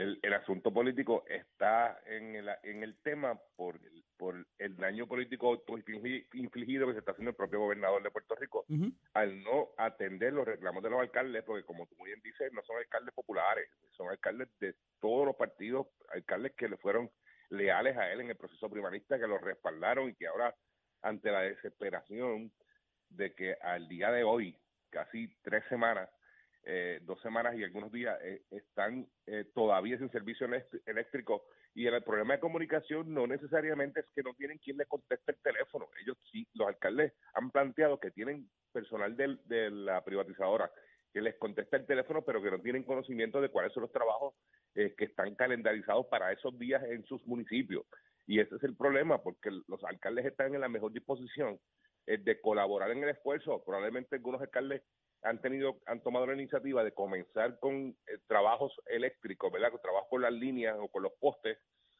El, 0.01 0.19
el 0.21 0.33
asunto 0.33 0.73
político 0.73 1.23
está 1.27 2.01
en 2.05 2.35
el, 2.35 2.49
en 2.63 2.83
el 2.83 2.97
tema 3.01 3.39
por 3.55 3.75
el, 3.75 4.03
por 4.17 4.45
el 4.57 4.75
daño 4.75 5.07
político 5.07 5.63
infligido 6.33 6.87
que 6.87 6.93
se 6.93 6.99
está 6.99 7.11
haciendo 7.11 7.31
el 7.31 7.35
propio 7.35 7.59
gobernador 7.59 8.01
de 8.01 8.11
Puerto 8.11 8.35
Rico 8.35 8.65
al 9.13 9.43
no 9.43 9.69
atender 9.77 10.33
los 10.33 10.45
reclamos 10.45 10.83
de 10.83 10.89
los 10.89 10.99
alcaldes, 10.99 11.43
porque 11.43 11.65
como 11.65 11.85
tú 11.87 11.95
muy 11.97 12.09
bien 12.09 12.21
dices, 12.23 12.51
no 12.51 12.63
son 12.63 12.77
alcaldes 12.77 13.13
populares, 13.13 13.69
son 13.91 14.09
alcaldes 14.09 14.49
de 14.59 14.75
todos 14.99 15.25
los 15.25 15.35
partidos, 15.35 15.87
alcaldes 16.09 16.53
que 16.53 16.67
le 16.67 16.77
fueron 16.77 17.09
leales 17.49 17.97
a 17.97 18.11
él 18.11 18.21
en 18.21 18.29
el 18.29 18.37
proceso 18.37 18.69
primarista, 18.69 19.19
que 19.19 19.27
lo 19.27 19.37
respaldaron 19.37 20.09
y 20.09 20.15
que 20.15 20.27
ahora, 20.27 20.55
ante 21.01 21.31
la 21.31 21.41
desesperación 21.41 22.51
de 23.09 23.33
que 23.35 23.55
al 23.61 23.87
día 23.87 24.11
de 24.11 24.23
hoy, 24.23 24.57
casi 24.89 25.27
tres 25.41 25.63
semanas, 25.67 26.09
dos 27.01 27.19
semanas 27.21 27.55
y 27.55 27.63
algunos 27.63 27.91
días 27.91 28.19
están 28.49 29.07
todavía 29.53 29.97
sin 29.97 30.11
servicio 30.11 30.47
eléctrico 30.85 31.43
y 31.73 31.87
el 31.87 32.03
problema 32.03 32.35
de 32.35 32.39
comunicación 32.39 33.13
no 33.13 33.25
necesariamente 33.27 34.01
es 34.01 34.05
que 34.13 34.23
no 34.23 34.33
tienen 34.33 34.57
quien 34.59 34.77
le 34.77 34.85
conteste 34.85 35.31
el 35.31 35.37
teléfono. 35.41 35.87
Ellos 36.01 36.17
sí, 36.31 36.47
los 36.53 36.67
alcaldes 36.67 37.13
han 37.33 37.49
planteado 37.49 37.99
que 37.99 38.11
tienen 38.11 38.49
personal 38.71 39.15
de 39.15 39.71
la 39.71 40.03
privatizadora 40.03 40.71
que 41.13 41.21
les 41.21 41.35
contesta 41.37 41.77
el 41.77 41.85
teléfono, 41.85 42.23
pero 42.23 42.41
que 42.41 42.51
no 42.51 42.59
tienen 42.59 42.83
conocimiento 42.83 43.41
de 43.41 43.49
cuáles 43.49 43.73
son 43.73 43.81
los 43.81 43.91
trabajos 43.91 44.33
eh, 44.75 44.93
que 44.97 45.05
están 45.05 45.35
calendarizados 45.35 46.07
para 46.07 46.31
esos 46.31 46.57
días 46.57 46.83
en 46.83 47.03
sus 47.05 47.25
municipios. 47.27 47.85
Y 48.27 48.39
ese 48.39 48.55
es 48.55 48.63
el 48.63 48.75
problema, 48.75 49.21
porque 49.21 49.49
los 49.67 49.83
alcaldes 49.83 50.25
están 50.25 50.55
en 50.55 50.61
la 50.61 50.69
mejor 50.69 50.91
disposición 50.93 51.59
eh, 52.07 52.17
de 52.17 52.39
colaborar 52.39 52.91
en 52.91 53.03
el 53.03 53.09
esfuerzo. 53.09 53.61
Probablemente 53.65 54.15
algunos 54.15 54.41
alcaldes 54.41 54.83
han 55.23 55.41
tenido, 55.41 55.79
han 55.85 56.01
tomado 56.01 56.27
la 56.27 56.33
iniciativa 56.33 56.83
de 56.83 56.93
comenzar 56.93 57.59
con 57.59 57.95
eh, 58.07 58.17
trabajos 58.27 58.73
eléctricos, 58.87 59.51
¿verdad? 59.51 59.71
Con 59.71 59.81
trabajos 59.81 60.09
con 60.09 60.21
las 60.21 60.33
líneas 60.33 60.77
o 60.79 60.87
con 60.87 61.03
los 61.03 61.13
postes 61.13 61.57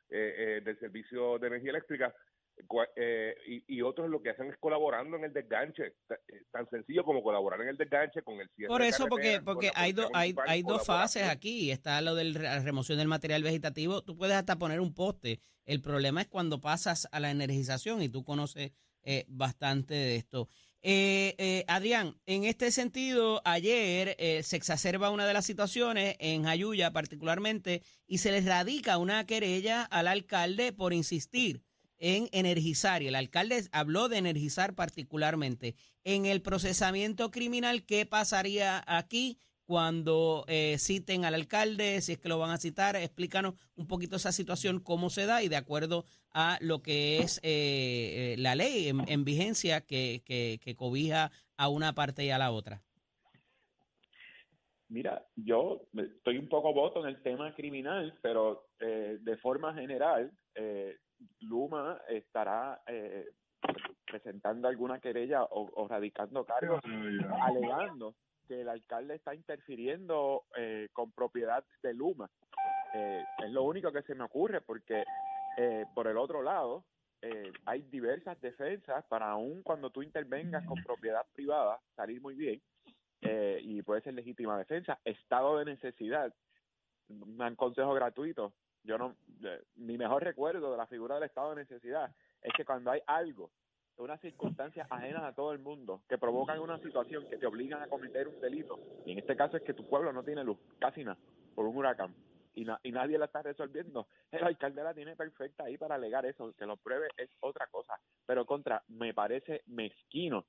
del 0.10 0.78
servicio 0.78 1.40
de 1.40 1.48
energía 1.48 1.70
eléctrica, 1.70 2.14
eh, 2.96 3.36
y, 3.68 3.82
otros 3.82 4.10
lo 4.10 4.22
que 4.22 4.30
hacen 4.30 4.50
es 4.52 4.58
colaborando 4.58 5.18
en 5.18 5.24
el 5.24 5.34
desganche, 5.34 5.88
eh, 5.88 6.44
tan 6.52 6.70
sencillo 6.70 7.04
como 7.04 7.24
colaborar 7.24 7.62
en 7.62 7.70
el 7.70 7.78
desganche 7.78 8.22
con 8.22 8.40
el 8.40 8.50
cierre 8.56 8.68
Por 8.68 8.82
eso, 8.84 9.08
porque 9.08 9.42
porque 9.44 9.72
hay, 9.74 9.96
hay, 10.14 10.36
hay 10.48 10.62
dos 10.62 10.86
fases 10.86 11.24
aquí, 11.24 11.72
está 11.72 12.02
lo 12.02 12.14
de 12.14 12.26
la 12.26 12.60
remoción 12.60 12.98
del 13.00 13.08
material 13.08 13.42
vegetativo, 13.42 14.04
tú 14.04 14.16
puedes 14.16 14.36
hasta 14.36 14.58
poner 14.58 14.80
un 14.80 14.94
poste, 14.94 15.40
el 15.66 15.82
problema 15.82 16.22
es 16.22 16.28
cuando 16.28 16.62
pasas 16.62 17.08
a 17.12 17.20
la 17.20 17.32
energización 17.32 18.02
y 18.02 18.10
tú 18.10 18.24
conoces 18.24 18.72
eh, 19.04 19.26
bastante 19.28 19.96
de 19.96 20.16
esto. 20.18 20.48
Adrián, 20.84 22.18
en 22.26 22.44
este 22.44 22.72
sentido, 22.72 23.42
ayer 23.46 24.16
se 24.44 24.56
exacerba 24.56 25.12
una 25.12 25.26
de 25.26 25.34
las 25.34 25.46
situaciones 25.46 26.16
en 26.20 26.44
Jayuya 26.44 26.92
particularmente 26.92 27.84
y 28.08 28.18
se 28.18 28.32
le 28.32 28.42
radica 28.42 28.98
una 28.98 29.26
querella 29.26 29.84
al 29.84 30.08
alcalde 30.08 30.74
por 30.74 30.94
insistir 30.94 31.64
en 32.04 32.30
energizar, 32.32 33.04
y 33.04 33.08
el 33.08 33.16
alcalde 33.16 33.64
habló 33.72 34.10
de 34.10 34.18
energizar 34.18 34.74
particularmente. 34.74 35.76
En 36.04 36.26
el 36.26 36.42
procesamiento 36.42 37.30
criminal, 37.30 37.86
¿qué 37.86 38.08
pasaría 38.08 38.84
aquí 38.88 39.38
cuando 39.72 40.44
eh, 40.50 40.76
citen 40.80 41.24
al 41.24 41.34
alcalde, 41.34 42.02
si 42.02 42.12
es 42.12 42.18
que 42.20 42.28
lo 42.28 42.38
van 42.38 42.50
a 42.50 42.58
citar? 42.58 42.98
Explícanos 42.98 43.54
un 43.78 43.88
poquito 43.88 44.18
esa 44.18 44.34
situación, 44.34 44.82
cómo 44.82 45.10
se 45.10 45.26
da 45.26 45.44
y 45.44 45.48
de 45.48 45.56
acuerdo 45.56 46.04
a 46.34 46.58
lo 46.60 46.82
que 46.82 47.20
es 47.20 47.38
eh, 47.38 48.34
eh, 48.34 48.36
la 48.38 48.54
ley 48.54 48.90
en, 48.90 49.24
vigencia 49.24 49.80
que, 49.80 50.24
que, 50.26 50.76
cobija 50.76 51.32
a 51.56 51.70
una 51.70 51.94
parte 51.94 52.26
y 52.26 52.32
a 52.32 52.38
la 52.38 52.52
otra. 52.52 52.82
Mira, 54.90 55.26
yo 55.38 55.84
estoy 55.96 56.38
un 56.38 56.50
poco 56.50 56.74
voto 56.74 57.00
en 57.00 57.08
el 57.08 57.24
tema 57.24 57.56
criminal, 57.56 58.20
pero 58.22 58.66
de 58.78 59.38
forma 59.38 59.74
general, 59.74 60.34
Luma 61.40 62.02
estará 62.10 62.82
eh, 62.88 63.26
presentando 64.06 64.68
alguna 64.68 65.00
querella 65.00 65.46
o, 65.46 65.88
radicando 65.88 66.44
cargos 66.44 66.82
alegando 67.42 68.16
que 68.52 68.60
el 68.60 68.68
alcalde 68.68 69.16
está 69.16 69.34
interfiriendo 69.34 70.44
eh, 70.58 70.90
con 70.92 71.14
propiedad 71.14 71.64
de 71.82 71.94
Luma. 71.94 72.30
Eh, 72.94 73.24
es 73.46 73.50
lo 73.50 73.64
único 73.64 73.94
que 73.94 74.02
se 74.02 74.14
me 74.14 74.26
ocurre 74.26 74.60
porque 74.60 75.06
por 75.94 76.08
el 76.08 76.18
otro 76.18 76.42
lado 76.42 76.86
hay 77.66 77.82
diversas 77.84 78.40
defensas 78.42 79.06
para 79.06 79.30
aún 79.30 79.62
cuando 79.64 79.90
tú 79.90 80.02
intervengas 80.02 80.66
con 80.66 80.82
propiedad 80.82 81.26
privada 81.34 81.80
salir 81.96 82.22
muy 82.22 82.36
bien 82.36 82.62
y 83.62 83.82
puede 83.84 84.02
ser 84.02 84.14
legítima 84.14 84.58
defensa. 84.58 85.00
Estado 85.04 85.60
de 85.60 85.66
necesidad, 85.66 86.34
un 87.10 87.56
consejo 87.56 87.94
gratuito, 87.94 88.54
yo 88.84 88.98
no, 88.98 89.16
mi 89.76 89.98
mejor 89.98 90.24
recuerdo 90.24 90.72
de 90.72 90.78
la 90.78 90.88
figura 90.88 91.16
del 91.16 91.26
estado 91.26 91.52
de 91.52 91.64
necesidad 91.64 92.14
es 92.42 92.54
que 92.54 92.66
cuando 92.66 92.92
hay 92.92 93.02
algo, 93.06 93.52
unas 94.02 94.20
circunstancias 94.22 94.88
ajenas 94.90 95.24
a 95.24 95.34
todo 95.34 95.54
el 95.54 95.60
mundo 95.60 96.02
que 96.10 96.18
provocan 96.18 96.60
una 96.60 96.80
situación 96.80 97.28
que 97.30 97.38
te 97.38 97.46
obligan 97.46 97.82
a 97.82 97.88
cometer 97.88 98.28
un 98.28 98.40
delito, 98.42 98.80
y 99.06 99.12
en 99.12 99.20
este 99.20 99.36
caso 99.36 99.58
es 99.58 99.64
que 99.64 99.74
tu 99.74 99.88
pueblo 99.88 100.12
no 100.12 100.24
tiene 100.24 100.44
luz, 100.44 100.58
casi 100.80 101.04
nada, 101.04 101.18
por 101.56 101.66
un 101.66 101.78
huracán, 101.78 102.14
y, 102.54 102.66
nadie 102.66 103.18
la 103.18 103.26
está 103.26 103.42
resolviendo, 103.42 104.08
el 104.32 104.44
alcalde 104.44 104.84
la 104.84 104.94
tiene 104.94 105.16
perfecta 105.16 105.66
ahí 105.66 105.78
para 105.78 105.96
alegar 105.96 106.26
eso, 106.26 106.54
que 106.58 106.66
lo 106.66 106.78
pruebe 106.78 107.08
es 107.18 107.30
otra 107.40 107.68
cosa, 107.68 108.00
pero 108.26 108.46
contra, 108.46 108.84
me 108.88 109.14
parece 109.14 109.62
mezquino, 109.68 110.46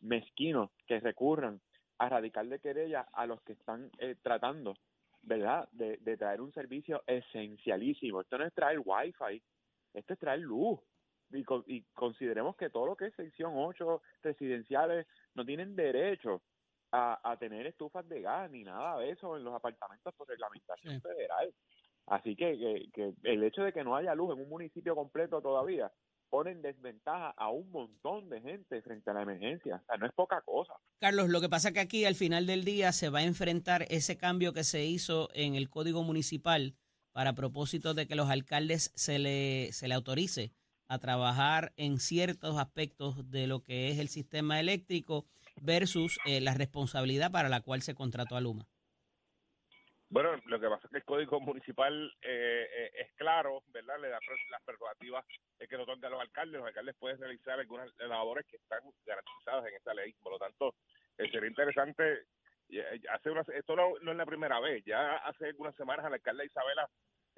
mezquino 0.00 0.72
que 0.86 1.00
recurran 1.00 1.60
a 1.98 2.08
radical 2.08 2.48
de 2.48 2.60
querella 2.60 3.06
a 3.12 3.26
los 3.26 3.40
que 3.42 3.52
están 3.52 3.90
eh, 3.98 4.16
tratando 4.22 4.74
¿verdad? 5.22 5.68
De, 5.72 5.98
de 5.98 6.16
traer 6.16 6.40
un 6.40 6.52
servicio 6.52 7.02
esencialísimo. 7.06 8.20
Esto 8.20 8.38
no 8.38 8.46
es 8.46 8.54
traer 8.54 8.80
wifi, 8.84 9.42
esto 9.94 10.12
es 10.12 10.18
traer 10.18 10.40
luz. 10.40 10.80
Y, 11.30 11.44
y 11.66 11.82
consideremos 11.94 12.56
que 12.56 12.70
todo 12.70 12.86
lo 12.86 12.96
que 12.96 13.06
es 13.06 13.14
sección 13.14 13.52
8 13.54 14.02
residenciales 14.22 15.06
no 15.34 15.44
tienen 15.44 15.76
derecho 15.76 16.42
a, 16.92 17.20
a, 17.22 17.36
tener 17.36 17.66
estufas 17.66 18.08
de 18.08 18.22
gas 18.22 18.50
ni 18.50 18.64
nada 18.64 18.98
de 18.98 19.10
eso 19.10 19.36
en 19.36 19.44
los 19.44 19.54
apartamentos 19.54 20.14
por 20.14 20.28
reglamentación 20.28 21.00
federal. 21.02 21.52
Así 22.06 22.34
que, 22.34 22.56
que, 22.58 22.88
que, 22.94 23.30
el 23.30 23.44
hecho 23.44 23.62
de 23.62 23.72
que 23.72 23.84
no 23.84 23.94
haya 23.94 24.14
luz 24.14 24.34
en 24.34 24.42
un 24.42 24.48
municipio 24.48 24.94
completo 24.94 25.42
todavía 25.42 25.92
pone 26.30 26.50
en 26.50 26.62
desventaja 26.62 27.30
a 27.36 27.50
un 27.50 27.70
montón 27.70 28.28
de 28.28 28.40
gente 28.40 28.82
frente 28.82 29.10
a 29.10 29.14
la 29.14 29.22
emergencia. 29.22 29.76
O 29.82 29.86
sea, 29.86 29.96
no 29.96 30.06
es 30.06 30.12
poca 30.12 30.40
cosa. 30.42 30.74
Carlos, 31.00 31.28
lo 31.28 31.40
que 31.40 31.48
pasa 31.48 31.68
es 31.68 31.74
que 31.74 31.80
aquí 31.80 32.04
al 32.04 32.14
final 32.14 32.46
del 32.46 32.64
día 32.64 32.92
se 32.92 33.08
va 33.08 33.20
a 33.20 33.24
enfrentar 33.24 33.86
ese 33.88 34.16
cambio 34.16 34.52
que 34.52 34.64
se 34.64 34.84
hizo 34.84 35.28
en 35.34 35.54
el 35.54 35.68
Código 35.68 36.02
Municipal 36.02 36.74
para 37.12 37.34
propósito 37.34 37.94
de 37.94 38.06
que 38.06 38.14
los 38.14 38.30
alcaldes 38.30 38.92
se 38.94 39.18
le, 39.18 39.72
se 39.72 39.88
le 39.88 39.94
autorice 39.94 40.52
a 40.88 40.98
trabajar 40.98 41.72
en 41.76 41.98
ciertos 41.98 42.58
aspectos 42.58 43.30
de 43.30 43.46
lo 43.46 43.62
que 43.62 43.90
es 43.90 43.98
el 43.98 44.08
sistema 44.08 44.58
eléctrico 44.58 45.26
versus 45.60 46.18
eh, 46.24 46.40
la 46.40 46.54
responsabilidad 46.54 47.30
para 47.30 47.48
la 47.48 47.60
cual 47.60 47.82
se 47.82 47.94
contrató 47.94 48.36
a 48.36 48.40
Luma. 48.40 48.66
Bueno, 50.10 50.30
lo 50.46 50.58
que 50.58 50.68
pasa 50.68 50.86
es 50.86 50.90
que 50.90 50.96
el 50.98 51.04
código 51.04 51.38
municipal 51.38 52.10
eh, 52.22 52.66
eh, 52.74 52.90
es 52.98 53.12
claro, 53.16 53.62
¿verdad? 53.66 54.00
Le 54.00 54.08
da 54.08 54.18
las 54.50 54.62
prerrogativas 54.62 55.24
que 55.58 55.76
no 55.76 55.82
otorga 55.82 56.08
a 56.08 56.10
los 56.10 56.20
alcaldes. 56.22 56.58
Los 56.58 56.68
alcaldes 56.68 56.96
pueden 56.98 57.18
realizar 57.18 57.60
algunas 57.60 57.90
labores 57.98 58.46
que 58.46 58.56
están 58.56 58.80
garantizadas 59.04 59.66
en 59.66 59.74
esta 59.74 59.92
ley. 59.92 60.14
Por 60.22 60.32
lo 60.32 60.38
tanto, 60.38 60.74
eh, 61.18 61.30
sería 61.30 61.50
interesante. 61.50 62.22
hace 63.10 63.30
una, 63.30 63.42
esto 63.54 63.76
no, 63.76 63.96
es 63.98 64.16
la 64.16 64.24
primera 64.24 64.60
vez. 64.60 64.82
Ya 64.86 65.16
hace 65.16 65.48
algunas 65.48 65.76
semanas 65.76 66.06
al 66.06 66.14
alcalde 66.14 66.46
Isabela 66.46 66.88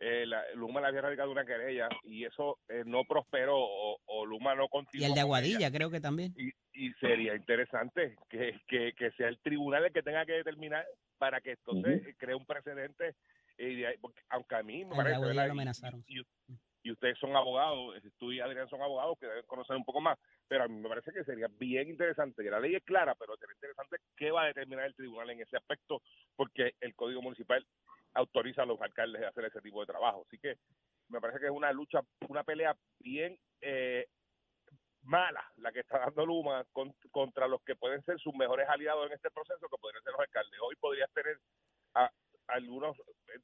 eh, 0.00 0.26
la, 0.26 0.42
Luma 0.54 0.80
le 0.80 0.88
había 0.88 1.02
radicado 1.02 1.30
una 1.30 1.44
querella 1.44 1.88
y 2.04 2.24
eso 2.24 2.58
no 2.86 3.04
prosperó 3.04 3.56
o, 3.56 4.26
Luma 4.26 4.54
no 4.54 4.68
continuó. 4.68 5.06
Y 5.06 5.08
el 5.08 5.14
de 5.14 5.20
Aguadilla, 5.20 5.70
creo 5.70 5.90
que 5.90 6.00
también. 6.00 6.34
Y, 6.36 6.50
y 6.72 6.92
sería 6.94 7.34
interesante 7.34 8.16
que, 8.28 8.58
que, 8.66 8.92
que 8.96 9.10
sea 9.12 9.28
el 9.28 9.38
tribunal 9.40 9.84
el 9.84 9.92
que 9.92 10.02
tenga 10.02 10.24
que 10.24 10.32
determinar 10.32 10.86
para 11.20 11.42
que 11.42 11.52
esto 11.52 11.72
se 11.82 12.14
cree 12.16 12.34
un 12.34 12.46
precedente, 12.46 13.14
eh, 13.58 13.98
aunque 14.30 14.54
a 14.54 14.62
mí 14.62 14.86
me 14.86 14.96
parece... 14.96 15.20
Y, 16.82 16.90
ustedes 16.92 17.18
son 17.18 17.36
abogados, 17.36 17.94
tú 18.16 18.32
y 18.32 18.40
Adrián 18.40 18.66
son 18.70 18.80
abogados 18.80 19.18
que 19.18 19.26
deben 19.26 19.44
conocer 19.44 19.76
un 19.76 19.84
poco 19.84 20.00
más, 20.00 20.18
pero 20.48 20.64
a 20.64 20.68
mí 20.68 20.80
me 20.80 20.88
parece 20.88 21.12
que 21.12 21.24
sería 21.24 21.46
bien 21.58 21.90
interesante, 21.90 22.42
que 22.42 22.50
la 22.50 22.58
ley 22.58 22.74
es 22.74 22.82
clara, 22.84 23.14
pero 23.16 23.36
sería 23.36 23.54
interesante 23.54 23.98
qué 24.16 24.30
va 24.30 24.44
a 24.44 24.46
determinar 24.46 24.86
el 24.86 24.94
tribunal 24.94 25.28
en 25.28 25.42
ese 25.42 25.58
aspecto, 25.58 26.00
porque 26.34 26.72
el 26.80 26.94
Código 26.94 27.20
Municipal 27.20 27.66
autoriza 28.14 28.62
a 28.62 28.66
los 28.66 28.80
alcaldes 28.80 29.22
a 29.22 29.28
hacer 29.28 29.44
ese 29.44 29.60
tipo 29.60 29.80
de 29.80 29.86
trabajo. 29.86 30.24
Así 30.26 30.38
que 30.38 30.56
me 31.08 31.20
parece 31.20 31.40
que 31.40 31.46
es 31.46 31.52
una 31.52 31.72
lucha, 31.72 32.00
una 32.28 32.44
pelea 32.44 32.76
bien 32.98 33.38
eh, 33.60 34.06
mala 35.02 35.44
la 35.56 35.72
que 35.72 35.80
está 35.80 35.98
dando 35.98 36.26
Luma 36.26 36.64
contra 37.10 37.48
los 37.48 37.62
que 37.62 37.76
pueden 37.76 38.02
ser 38.04 38.18
sus 38.18 38.34
mejores 38.34 38.68
aliados 38.68 39.06
en 39.06 39.12
este 39.12 39.30
proceso, 39.30 39.68
que 39.68 39.78
podrían 39.80 40.02
ser 40.02 40.12
los 40.12 40.20
alcaldes. 40.20 40.60
Hoy 40.62 40.76
podrías 40.76 41.10
tener 41.12 41.38
a 41.94 42.10
algunos 42.48 42.96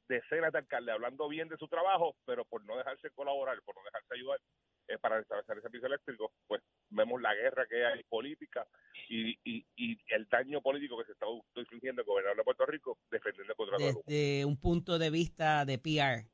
decenas 0.07 0.51
de 0.51 0.59
alcaldes 0.59 0.93
hablando 0.93 1.27
bien 1.27 1.47
de 1.47 1.57
su 1.57 1.67
trabajo, 1.67 2.15
pero 2.25 2.45
por 2.45 2.63
no 2.65 2.77
dejarse 2.77 3.09
colaborar, 3.11 3.61
por 3.63 3.75
no 3.75 3.83
dejarse 3.83 4.15
ayudar 4.15 4.39
eh, 4.87 4.97
para 4.99 5.19
establecer 5.19 5.57
el 5.57 5.63
servicio 5.63 5.87
eléctrico, 5.87 6.31
pues 6.47 6.61
vemos 6.89 7.21
la 7.21 7.33
guerra 7.33 7.65
que 7.67 7.85
hay 7.85 8.03
política 8.03 8.65
y, 9.09 9.37
y, 9.43 9.65
y 9.75 9.97
el 10.09 10.27
daño 10.29 10.61
político 10.61 10.97
que 10.97 11.05
se 11.05 11.11
está 11.13 11.25
infligiendo 11.55 12.01
el 12.01 12.07
gobernador 12.07 12.37
de 12.37 12.43
Puerto 12.43 12.65
Rico 12.65 12.97
defendiendo 13.11 13.55
contra 13.55 13.77
Desde 13.77 14.01
Desde 14.05 14.45
un 14.45 14.57
punto 14.57 14.99
de 14.99 15.09
vista 15.09 15.65
de 15.65 15.77
PR, 15.77 16.29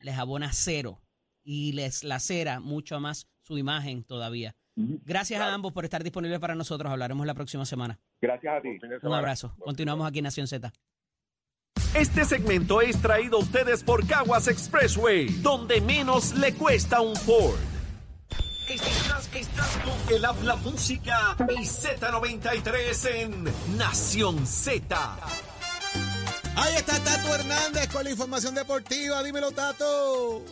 les 0.00 0.18
abona 0.18 0.50
cero 0.52 1.00
y 1.42 1.72
les 1.72 2.04
lacera 2.04 2.60
mucho 2.60 3.00
más 3.00 3.28
su 3.42 3.58
imagen 3.58 4.04
todavía. 4.04 4.54
Gracias 4.76 5.40
a 5.40 5.54
ambos 5.54 5.72
por 5.72 5.84
estar 5.84 6.02
disponibles 6.02 6.40
para 6.40 6.54
nosotros. 6.54 6.90
Hablaremos 6.90 7.26
la 7.26 7.34
próxima 7.34 7.64
semana. 7.64 7.98
Gracias 8.20 8.54
a 8.54 8.60
ti. 8.60 8.78
Un 9.02 9.12
abrazo. 9.12 9.54
Continuamos 9.60 10.08
aquí 10.08 10.18
en 10.18 10.24
Nación 10.24 10.48
Z. 10.48 10.72
Este 11.94 12.24
segmento 12.24 12.80
es 12.80 13.00
traído 13.00 13.36
a 13.36 13.40
ustedes 13.40 13.84
por 13.84 14.06
Caguas 14.06 14.48
Expressway, 14.48 15.26
donde 15.42 15.80
menos 15.80 16.34
le 16.34 16.52
cuesta 16.54 17.00
un 17.00 17.14
Ford. 17.14 17.73
Estás, 18.68 19.30
estás 19.34 19.76
con 19.84 20.16
el 20.16 20.24
habla 20.24 20.56
música 20.56 21.36
y 21.50 21.64
Z93 21.64 23.10
en 23.10 23.76
Nación 23.76 24.46
Z. 24.46 25.16
Ahí 26.56 26.74
está 26.74 26.98
Tato 27.04 27.34
Hernández 27.34 27.92
con 27.92 28.04
la 28.04 28.10
información 28.10 28.54
deportiva. 28.54 29.22
Dímelo, 29.22 29.52
Tato. 29.52 30.42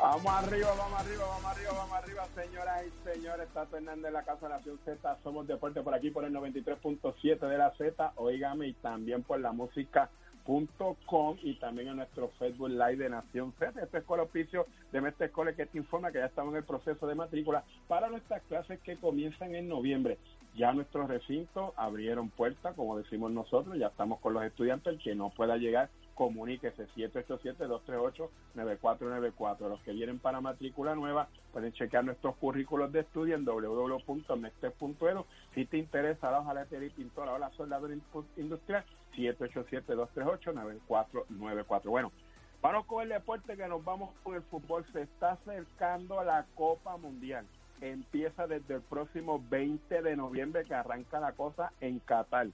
Vamos 0.00 0.32
arriba, 0.32 0.68
vamos 0.78 1.00
arriba, 1.00 1.24
vamos 1.26 1.44
arriba, 1.50 1.72
vamos 1.72 1.98
arriba, 1.98 2.28
señoras 2.36 2.82
y 2.86 3.10
señores. 3.10 3.48
Tato 3.52 3.76
Hernández 3.76 4.04
de 4.04 4.10
la 4.12 4.22
Casa 4.22 4.48
Nación 4.48 4.78
Z. 4.84 5.18
Somos 5.24 5.48
Deporte 5.48 5.82
por 5.82 5.94
aquí 5.94 6.10
por 6.10 6.24
el 6.24 6.32
93.7 6.32 7.48
de 7.48 7.58
la 7.58 7.72
Z. 7.76 8.12
Oígame 8.14 8.68
y 8.68 8.74
también 8.74 9.24
por 9.24 9.40
la 9.40 9.50
música 9.50 10.08
Com 11.04 11.36
y 11.42 11.56
también 11.56 11.88
en 11.88 11.96
nuestro 11.96 12.28
Facebook 12.38 12.70
Live 12.70 12.96
de 12.96 13.10
Nación 13.10 13.52
Z. 13.58 13.82
Este 13.82 13.98
es 13.98 14.04
el 14.08 14.20
oficio 14.20 14.66
de 14.90 15.02
Mestre 15.02 15.26
Escuela 15.26 15.52
que 15.52 15.66
te 15.66 15.76
informa 15.76 16.10
que 16.10 16.20
ya 16.20 16.24
estamos 16.24 16.52
en 16.52 16.58
el 16.60 16.64
proceso 16.64 17.06
de 17.06 17.14
matrícula 17.14 17.64
para 17.86 18.08
nuestras 18.08 18.40
clases 18.44 18.80
que 18.80 18.96
comienzan 18.96 19.54
en 19.54 19.68
noviembre. 19.68 20.16
Ya 20.58 20.72
nuestros 20.72 21.08
recintos 21.08 21.72
abrieron 21.76 22.30
puertas, 22.30 22.74
como 22.74 22.98
decimos 22.98 23.30
nosotros, 23.30 23.78
ya 23.78 23.86
estamos 23.86 24.18
con 24.18 24.34
los 24.34 24.42
estudiantes. 24.42 24.92
El 24.92 24.98
que 24.98 25.14
no 25.14 25.30
pueda 25.30 25.56
llegar, 25.56 25.88
comuníquese 26.16 26.88
787-238-9494. 28.56 29.68
Los 29.68 29.80
que 29.82 29.92
vienen 29.92 30.18
para 30.18 30.40
matrícula 30.40 30.96
nueva 30.96 31.28
pueden 31.52 31.72
chequear 31.74 32.04
nuestros 32.04 32.34
currículos 32.38 32.90
de 32.90 33.02
estudio 33.02 33.36
en 33.36 33.44
www.mestre.edu. 33.44 35.24
Si 35.54 35.64
te 35.66 35.78
interesa 35.78 36.32
la 36.32 36.40
hojalatería 36.40 36.88
y 36.88 36.90
pintora 36.90 37.34
o 37.34 37.38
la 37.38 37.50
soldadura 37.50 37.94
industrial, 38.36 38.84
787-238-9494. 39.16 41.84
Bueno, 41.84 42.10
vamos 42.60 42.84
con 42.86 43.04
el 43.04 43.10
deporte 43.10 43.56
que 43.56 43.68
nos 43.68 43.84
vamos 43.84 44.10
con 44.24 44.34
el 44.34 44.42
fútbol. 44.42 44.84
Se 44.92 45.02
está 45.02 45.34
acercando 45.34 46.18
a 46.18 46.24
la 46.24 46.44
Copa 46.56 46.96
Mundial. 46.96 47.46
Empieza 47.80 48.46
desde 48.46 48.74
el 48.74 48.82
próximo 48.82 49.42
20 49.48 50.02
de 50.02 50.16
noviembre 50.16 50.64
que 50.64 50.74
arranca 50.74 51.20
la 51.20 51.32
cosa 51.32 51.72
en 51.80 52.00
Qatar. 52.00 52.48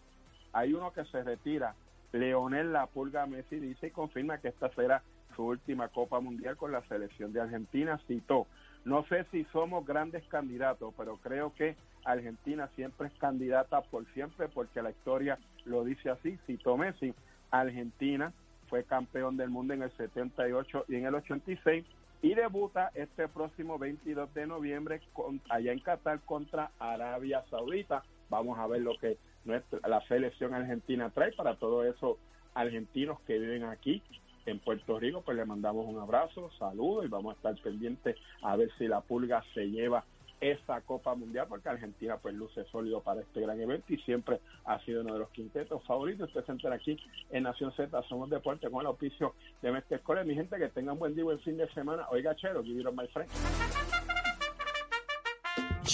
Hay 0.52 0.74
uno 0.74 0.92
que 0.92 1.04
se 1.06 1.22
retira. 1.22 1.74
Leonel 2.12 2.72
La 2.72 2.86
Pulga 2.86 3.26
Messi 3.26 3.58
dice 3.58 3.88
y 3.88 3.90
confirma 3.90 4.38
que 4.38 4.48
esta 4.48 4.70
será 4.74 5.02
su 5.34 5.44
última 5.44 5.88
Copa 5.88 6.20
Mundial 6.20 6.56
con 6.56 6.70
la 6.70 6.86
selección 6.86 7.32
de 7.32 7.40
Argentina. 7.40 7.98
Citó, 8.06 8.46
no 8.84 9.04
sé 9.06 9.24
si 9.32 9.44
somos 9.46 9.84
grandes 9.84 10.22
candidatos, 10.28 10.94
pero 10.96 11.16
creo 11.16 11.52
que 11.54 11.76
Argentina 12.04 12.68
siempre 12.76 13.08
es 13.08 13.14
candidata 13.14 13.80
por 13.80 14.06
siempre 14.12 14.48
porque 14.48 14.82
la 14.82 14.90
historia 14.90 15.38
lo 15.64 15.84
dice 15.84 16.10
así. 16.10 16.38
Citó 16.46 16.76
Messi, 16.76 17.14
Argentina 17.50 18.32
fue 18.68 18.84
campeón 18.84 19.36
del 19.36 19.50
mundo 19.50 19.74
en 19.74 19.82
el 19.82 19.90
78 19.96 20.84
y 20.88 20.96
en 20.96 21.06
el 21.06 21.14
86 21.14 21.84
y 22.24 22.32
debuta 22.32 22.90
este 22.94 23.28
próximo 23.28 23.78
22 23.78 24.32
de 24.32 24.46
noviembre 24.46 25.02
allá 25.50 25.72
en 25.72 25.78
Qatar 25.78 26.20
contra 26.20 26.70
Arabia 26.78 27.44
Saudita. 27.50 28.02
Vamos 28.30 28.58
a 28.58 28.66
ver 28.66 28.80
lo 28.80 28.96
que 28.96 29.18
nuestra, 29.44 29.86
la 29.86 30.00
selección 30.08 30.54
argentina 30.54 31.10
trae 31.10 31.32
para 31.32 31.56
todos 31.56 31.84
esos 31.84 32.16
argentinos 32.54 33.20
que 33.26 33.38
viven 33.38 33.64
aquí 33.64 34.02
en 34.46 34.58
Puerto 34.58 34.98
Rico, 34.98 35.20
pues 35.20 35.36
le 35.36 35.44
mandamos 35.44 35.86
un 35.86 35.98
abrazo, 35.98 36.50
saludos 36.58 37.04
y 37.04 37.08
vamos 37.08 37.34
a 37.34 37.36
estar 37.36 37.62
pendientes 37.62 38.16
a 38.40 38.56
ver 38.56 38.70
si 38.78 38.88
la 38.88 39.02
pulga 39.02 39.44
se 39.52 39.66
lleva 39.66 40.06
esa 40.40 40.80
Copa 40.82 41.14
Mundial, 41.14 41.46
porque 41.48 41.68
Argentina 41.68 42.16
pues 42.18 42.34
luce 42.34 42.64
sólido 42.66 43.00
para 43.00 43.20
este 43.20 43.40
gran 43.40 43.60
evento 43.60 43.92
y 43.92 43.98
siempre 43.98 44.40
ha 44.64 44.78
sido 44.80 45.02
uno 45.02 45.14
de 45.14 45.20
los 45.20 45.30
quintetos 45.30 45.82
favoritos. 45.84 46.28
Usted 46.28 46.44
se 46.44 46.52
entera 46.52 46.74
aquí 46.76 46.96
en 47.30 47.44
Nación 47.44 47.72
Z, 47.72 48.02
somos 48.08 48.30
deporte 48.30 48.70
con 48.70 48.80
el 48.80 48.86
auspicio 48.86 49.34
de 49.62 49.72
Mestre 49.72 49.96
Escoles. 49.96 50.26
Mi 50.26 50.34
gente, 50.34 50.58
que 50.58 50.68
tengan 50.68 50.98
buen 50.98 51.14
día, 51.14 51.24
buen 51.24 51.40
fin 51.40 51.56
de 51.56 51.68
semana. 51.72 52.06
Oiga, 52.10 52.34
chero, 52.36 52.62
give 52.62 52.80
it 52.80 52.86
my 52.92 53.06
friend. 53.08 53.30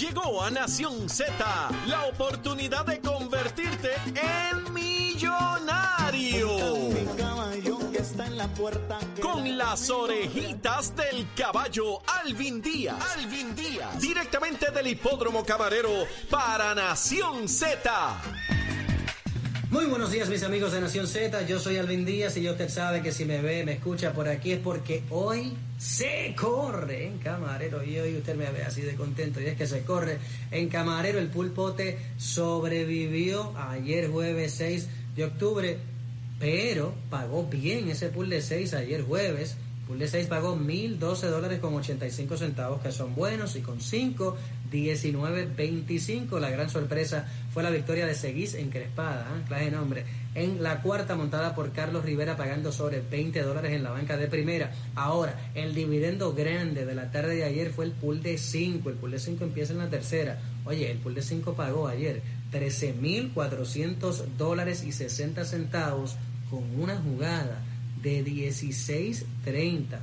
Llegó 0.01 0.41
a 0.41 0.49
Nación 0.49 1.07
Z 1.09 1.33
la 1.87 2.05
oportunidad 2.07 2.85
de 2.85 2.99
convertirte 3.01 3.89
en 4.15 4.73
millonario 4.73 6.47
con 9.21 9.55
las 9.55 9.91
orejitas 9.91 10.95
del 10.95 11.27
caballo 11.35 12.01
Alvin 12.23 12.59
Díaz. 12.59 12.97
Alvin 13.15 13.55
Díaz. 13.55 14.01
Directamente 14.01 14.71
del 14.71 14.87
hipódromo 14.87 15.45
camarero 15.45 15.91
para 16.27 16.73
Nación 16.73 17.47
Z. 17.47 18.19
Muy 19.69 19.85
buenos 19.85 20.11
días 20.11 20.27
mis 20.27 20.41
amigos 20.41 20.71
de 20.71 20.81
Nación 20.81 21.07
Z, 21.07 21.45
yo 21.45 21.59
soy 21.59 21.77
Alvin 21.77 22.03
Díaz 22.03 22.35
y 22.37 22.49
usted 22.49 22.67
sabe 22.67 23.03
que 23.03 23.11
si 23.11 23.25
me 23.25 23.41
ve, 23.41 23.63
me 23.63 23.73
escucha 23.73 24.11
por 24.11 24.27
aquí 24.27 24.53
es 24.53 24.59
porque 24.59 25.03
hoy 25.11 25.53
se 25.77 26.35
corre 26.35 27.05
en 27.05 27.19
Camarero 27.19 27.83
y 27.83 27.99
hoy 27.99 28.17
usted 28.17 28.35
me 28.35 28.49
ve 28.49 28.63
así 28.63 28.81
de 28.81 28.95
contento 28.95 29.39
y 29.39 29.45
es 29.45 29.55
que 29.55 29.67
se 29.67 29.83
corre 29.83 30.17
en 30.49 30.67
Camarero, 30.67 31.19
el 31.19 31.29
pulpote 31.29 31.99
sobrevivió 32.17 33.53
ayer 33.55 34.09
jueves 34.09 34.55
6 34.57 34.89
de 35.15 35.25
octubre 35.25 35.79
pero 36.41 36.95
pagó 37.11 37.45
bien 37.45 37.87
ese 37.87 38.09
pool 38.09 38.31
de 38.31 38.41
6 38.41 38.73
ayer 38.73 39.03
jueves. 39.03 39.57
Pool 39.87 39.99
de 39.99 40.07
6 40.07 40.25
pagó 40.25 40.55
1.012 40.57 41.29
dólares 41.29 41.59
con 41.59 41.75
85 41.75 42.35
centavos, 42.35 42.81
que 42.81 42.91
son 42.91 43.13
buenos, 43.13 43.55
y 43.55 43.61
con 43.61 43.79
5, 43.79 44.35
19.25. 44.71 46.39
La 46.39 46.49
gran 46.49 46.69
sorpresa 46.71 47.27
fue 47.53 47.61
la 47.61 47.69
victoria 47.69 48.07
de 48.07 48.15
Seguís 48.15 48.55
encrespada, 48.55 49.27
¿eh? 49.37 49.43
clase 49.47 49.65
de 49.65 49.71
nombre, 49.71 50.05
en 50.33 50.63
la 50.63 50.81
cuarta 50.81 51.15
montada 51.15 51.53
por 51.53 51.73
Carlos 51.73 52.05
Rivera 52.05 52.35
pagando 52.35 52.71
sobre 52.71 53.01
20 53.01 53.43
dólares 53.43 53.73
en 53.73 53.83
la 53.83 53.91
banca 53.91 54.17
de 54.17 54.27
primera. 54.27 54.71
Ahora, 54.95 55.51
el 55.53 55.75
dividendo 55.75 56.33
grande 56.33 56.87
de 56.87 56.95
la 56.95 57.11
tarde 57.11 57.35
de 57.35 57.43
ayer 57.43 57.69
fue 57.69 57.85
el 57.85 57.91
pool 57.91 58.23
de 58.23 58.39
5. 58.39 58.89
El 58.89 58.95
pool 58.95 59.11
de 59.11 59.19
5 59.19 59.43
empieza 59.43 59.73
en 59.73 59.79
la 59.79 59.91
tercera. 59.91 60.39
Oye, 60.65 60.89
el 60.89 60.97
pool 60.97 61.13
de 61.13 61.21
5 61.21 61.53
pagó 61.53 61.87
ayer 61.87 62.23
13.400 62.51 64.25
dólares 64.37 64.83
y 64.83 64.91
60 64.91 65.45
centavos 65.45 66.17
con 66.51 66.63
una 66.79 66.97
jugada 66.97 67.63
de 68.03 68.23
16.30. 68.23 69.99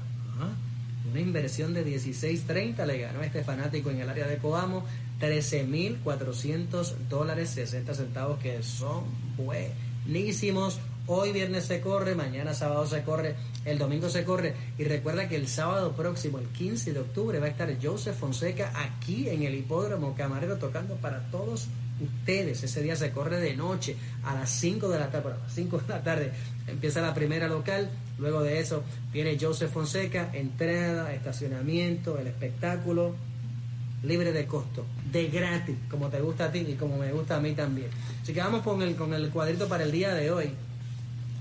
Una 1.10 1.20
inversión 1.20 1.74
de 1.74 1.86
16.30 1.86 2.84
le 2.86 2.98
ganó 2.98 3.20
a 3.20 3.26
este 3.26 3.44
fanático 3.44 3.90
en 3.90 4.00
el 4.00 4.08
área 4.08 4.26
de 4.26 4.38
Coamo 4.38 4.84
13.400 5.20 6.94
dólares 7.08 7.50
60 7.50 7.94
centavos 7.94 8.38
que 8.40 8.62
son 8.62 9.04
buenísimos. 9.36 10.80
Hoy 11.10 11.32
viernes 11.32 11.64
se 11.64 11.80
corre, 11.80 12.14
mañana 12.14 12.52
sábado 12.52 12.86
se 12.86 13.02
corre, 13.02 13.34
el 13.64 13.78
domingo 13.78 14.10
se 14.10 14.24
corre. 14.24 14.54
Y 14.76 14.84
recuerda 14.84 15.26
que 15.26 15.36
el 15.36 15.48
sábado 15.48 15.92
próximo, 15.92 16.38
el 16.38 16.48
15 16.48 16.92
de 16.92 17.00
octubre, 17.00 17.38
va 17.38 17.46
a 17.46 17.48
estar 17.48 17.74
Joseph 17.82 18.14
Fonseca 18.14 18.70
aquí 18.74 19.26
en 19.30 19.42
el 19.42 19.54
hipódromo 19.54 20.14
Camarero 20.14 20.58
tocando 20.58 20.96
para 20.96 21.30
todos 21.30 21.68
ustedes. 21.98 22.62
Ese 22.62 22.82
día 22.82 22.94
se 22.94 23.10
corre 23.10 23.40
de 23.40 23.56
noche 23.56 23.96
a 24.22 24.34
las 24.34 24.50
5 24.50 24.86
de 24.90 24.98
la 24.98 25.10
tarde. 25.10 25.30
a 25.30 25.44
las 25.44 25.54
5 25.54 25.78
de 25.78 25.88
la 25.88 26.02
tarde 26.02 26.32
empieza 26.66 27.00
la 27.00 27.14
primera 27.14 27.48
local. 27.48 27.88
Luego 28.18 28.42
de 28.42 28.60
eso 28.60 28.82
viene 29.10 29.38
Joseph 29.40 29.72
Fonseca, 29.72 30.28
entrada, 30.34 31.14
estacionamiento, 31.14 32.18
el 32.18 32.26
espectáculo 32.26 33.14
libre 34.02 34.32
de 34.32 34.46
costo, 34.46 34.84
de 35.10 35.28
gratis, 35.28 35.76
como 35.90 36.10
te 36.10 36.20
gusta 36.20 36.44
a 36.44 36.52
ti 36.52 36.66
y 36.68 36.74
como 36.74 36.98
me 36.98 37.10
gusta 37.12 37.36
a 37.36 37.40
mí 37.40 37.52
también. 37.52 37.88
Así 38.22 38.34
que 38.34 38.40
vamos 38.40 38.62
con 38.62 38.82
el, 38.82 38.94
con 38.94 39.14
el 39.14 39.30
cuadrito 39.30 39.68
para 39.68 39.84
el 39.84 39.90
día 39.90 40.12
de 40.12 40.30
hoy. 40.30 40.50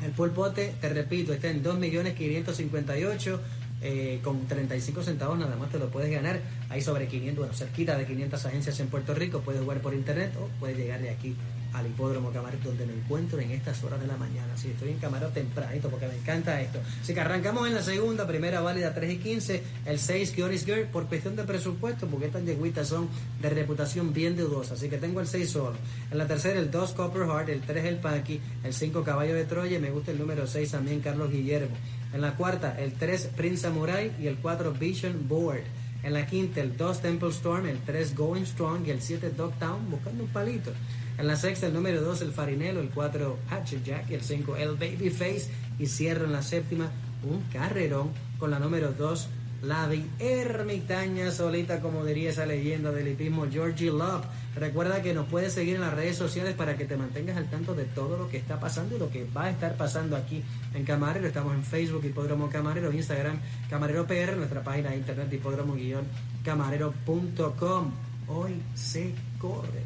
El 0.04 0.12
pulpote, 0.12 0.74
te 0.80 0.90
repito, 0.90 1.34
está 1.34 1.50
en 1.50 1.64
2.558.000 1.64 3.40
eh, 3.80 4.20
con 4.24 4.48
35 4.48 5.04
centavos 5.04 5.38
nada 5.38 5.56
más 5.56 5.70
te 5.70 5.78
lo 5.78 5.90
puedes 5.90 6.12
ganar. 6.12 6.40
Hay 6.70 6.82
sobre 6.82 7.08
500, 7.08 7.38
bueno, 7.38 7.54
cerquita 7.54 7.98
de 7.98 8.06
500 8.06 8.46
agencias 8.46 8.80
en 8.80 8.88
Puerto 8.88 9.14
Rico. 9.14 9.42
Puedes 9.42 9.62
jugar 9.62 9.82
por 9.82 9.94
internet 9.94 10.32
o 10.40 10.48
puedes 10.60 10.78
llegar 10.78 11.02
de 11.02 11.12
aquí 11.12 11.36
al 11.74 11.88
hipódromo 11.88 12.32
Camarero, 12.32 12.64
donde 12.64 12.86
me 12.86 12.94
encuentro 12.94 13.40
en 13.40 13.52
estas 13.52 13.84
horas 13.84 14.00
de 14.00 14.08
la 14.08 14.18
mañana. 14.18 14.56
Sí, 14.58 14.70
estoy 14.70 14.90
en 14.90 14.98
Camarero 14.98 15.32
tempranito 15.32 15.90
porque 15.90 16.08
me 16.08 16.16
encanta 16.16 16.62
esto. 16.62 16.80
Así 17.02 17.14
que 17.14 17.22
arrancamos 17.22 17.68
en 17.68 17.76
la 17.76 17.82
segunda, 17.82 18.28
primera 18.28 18.62
válida 18.62 18.94
3 18.94 19.14
y 19.14 19.18
15. 19.18 19.64
El 19.86 20.00
6, 20.00 20.32
Kioris 20.32 20.66
Girl, 20.66 20.88
por 20.88 21.08
cuestión 21.08 21.36
de 21.36 21.44
presupuesto, 21.44 22.08
porque 22.08 22.28
estas 22.28 22.44
yeguitas 22.44 22.88
son 22.88 23.10
de 23.42 23.50
reputación 23.50 24.14
bien 24.14 24.36
dudosa. 24.36 24.74
Así 24.74 24.90
que 24.90 24.98
tengo 24.98 25.20
el 25.20 25.28
6 25.28 25.50
solo. 25.50 25.76
En 26.12 26.18
la 26.18 26.28
tercera, 26.28 26.60
el 26.60 26.72
2, 26.72 26.94
Copper 26.94 27.28
Heart. 27.28 27.50
El 27.50 27.62
3, 27.62 27.86
el 27.86 27.98
Paki. 27.98 28.40
El 28.64 28.74
5, 28.74 29.04
Caballo 29.04 29.36
de 29.36 29.46
Troya. 29.46 29.80
Me 29.80 29.92
gusta 29.92 30.12
el 30.12 30.20
número 30.20 30.48
6 30.48 30.72
también, 30.72 31.02
Carlos 31.02 31.32
Guillermo. 31.32 31.76
En 32.14 32.22
la 32.22 32.36
cuarta, 32.36 32.80
el 32.80 32.94
3 32.94 33.32
Prince 33.36 33.64
Samurai 33.64 34.12
y 34.20 34.28
el 34.28 34.38
4 34.38 34.72
Vision 34.74 35.28
Board. 35.28 35.64
En 36.08 36.14
la 36.14 36.26
quinta, 36.26 36.62
el 36.62 36.78
2 36.78 37.02
Temple 37.02 37.28
Storm, 37.32 37.66
el 37.66 37.80
3 37.80 38.16
Going 38.16 38.46
Strong 38.46 38.88
y 38.88 38.92
el 38.92 39.02
7 39.02 39.30
Dogtown 39.32 39.92
buscando 39.92 40.24
un 40.24 40.30
palito. 40.30 40.72
En 41.18 41.28
la 41.28 41.36
sexta, 41.36 41.68
el 41.68 41.74
número 41.74 42.00
2 42.00 42.22
el 42.22 42.32
Farinelo, 42.32 42.80
el 42.80 42.92
4 42.92 43.38
Hatchet 43.50 43.84
Jack 43.84 44.10
el 44.12 44.22
5 44.22 44.56
el 44.56 44.76
Babyface. 44.76 45.50
Y 45.78 45.88
cierro 45.88 46.24
en 46.24 46.32
la 46.32 46.44
séptima 46.44 46.90
un 47.30 47.42
carrerón 47.52 48.12
con 48.40 48.52
la 48.52 48.58
número 48.58 48.94
2 48.94 49.28
la 49.62 49.90
ermitaña 50.20 51.32
solita, 51.32 51.80
como 51.82 52.06
diría 52.06 52.30
esa 52.30 52.46
leyenda 52.46 52.92
del 52.92 53.08
hipismo 53.08 53.48
Georgie 53.50 53.90
Love. 53.92 54.26
Recuerda 54.56 55.02
que 55.02 55.14
nos 55.14 55.28
puedes 55.28 55.54
seguir 55.54 55.76
en 55.76 55.82
las 55.82 55.94
redes 55.94 56.16
sociales 56.18 56.56
para 56.56 56.78
que 56.78 56.86
te 56.86 56.96
mantengas 56.98 57.38
al 57.38 57.50
tanto 57.50 57.74
de 57.74 57.86
todo 57.86 58.18
lo 58.18 58.30
que 58.30 58.38
está 58.38 58.60
pasando 58.60 58.96
y 58.96 59.00
lo 59.00 59.10
que 59.10 59.26
va 59.26 59.46
a 59.46 59.50
estar 59.50 59.76
pasando 59.76 60.16
aquí 60.16 60.44
en 60.74 60.86
Camarero. 60.86 61.28
Estamos 61.28 61.54
en 61.54 61.64
Facebook, 61.64 62.06
Hipódromo 62.06 62.50
Camarero, 62.50 62.92
Instagram, 62.92 63.40
Camarero 63.70 64.06
PR, 64.06 64.36
nuestra 64.36 64.64
página 64.64 64.90
de 64.92 64.98
internet, 64.98 65.34
hipódromo-camarero.com. 65.34 67.92
Hoy 68.28 68.62
se 68.76 69.16
corre. 69.40 69.82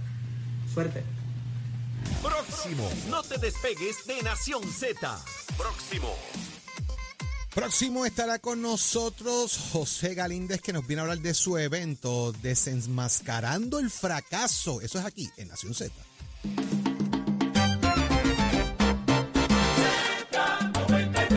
Suerte. 0.73 1.03
Próximo. 2.21 2.89
No 3.09 3.21
te 3.23 3.37
despegues 3.37 4.05
de 4.07 4.21
Nación 4.23 4.63
Z. 4.63 5.19
Próximo. 5.57 6.15
Próximo 7.53 8.05
estará 8.05 8.39
con 8.39 8.61
nosotros 8.61 9.57
José 9.73 10.15
Galíndez 10.15 10.61
que 10.61 10.71
nos 10.71 10.87
viene 10.87 11.01
a 11.01 11.03
hablar 11.03 11.19
de 11.19 11.33
su 11.33 11.57
evento 11.57 12.31
Desenmascarando 12.41 13.77
el 13.79 13.89
fracaso. 13.89 14.79
Eso 14.79 14.99
es 14.99 15.05
aquí 15.05 15.29
en 15.35 15.49
Nación 15.49 15.73
Z. 15.73 15.91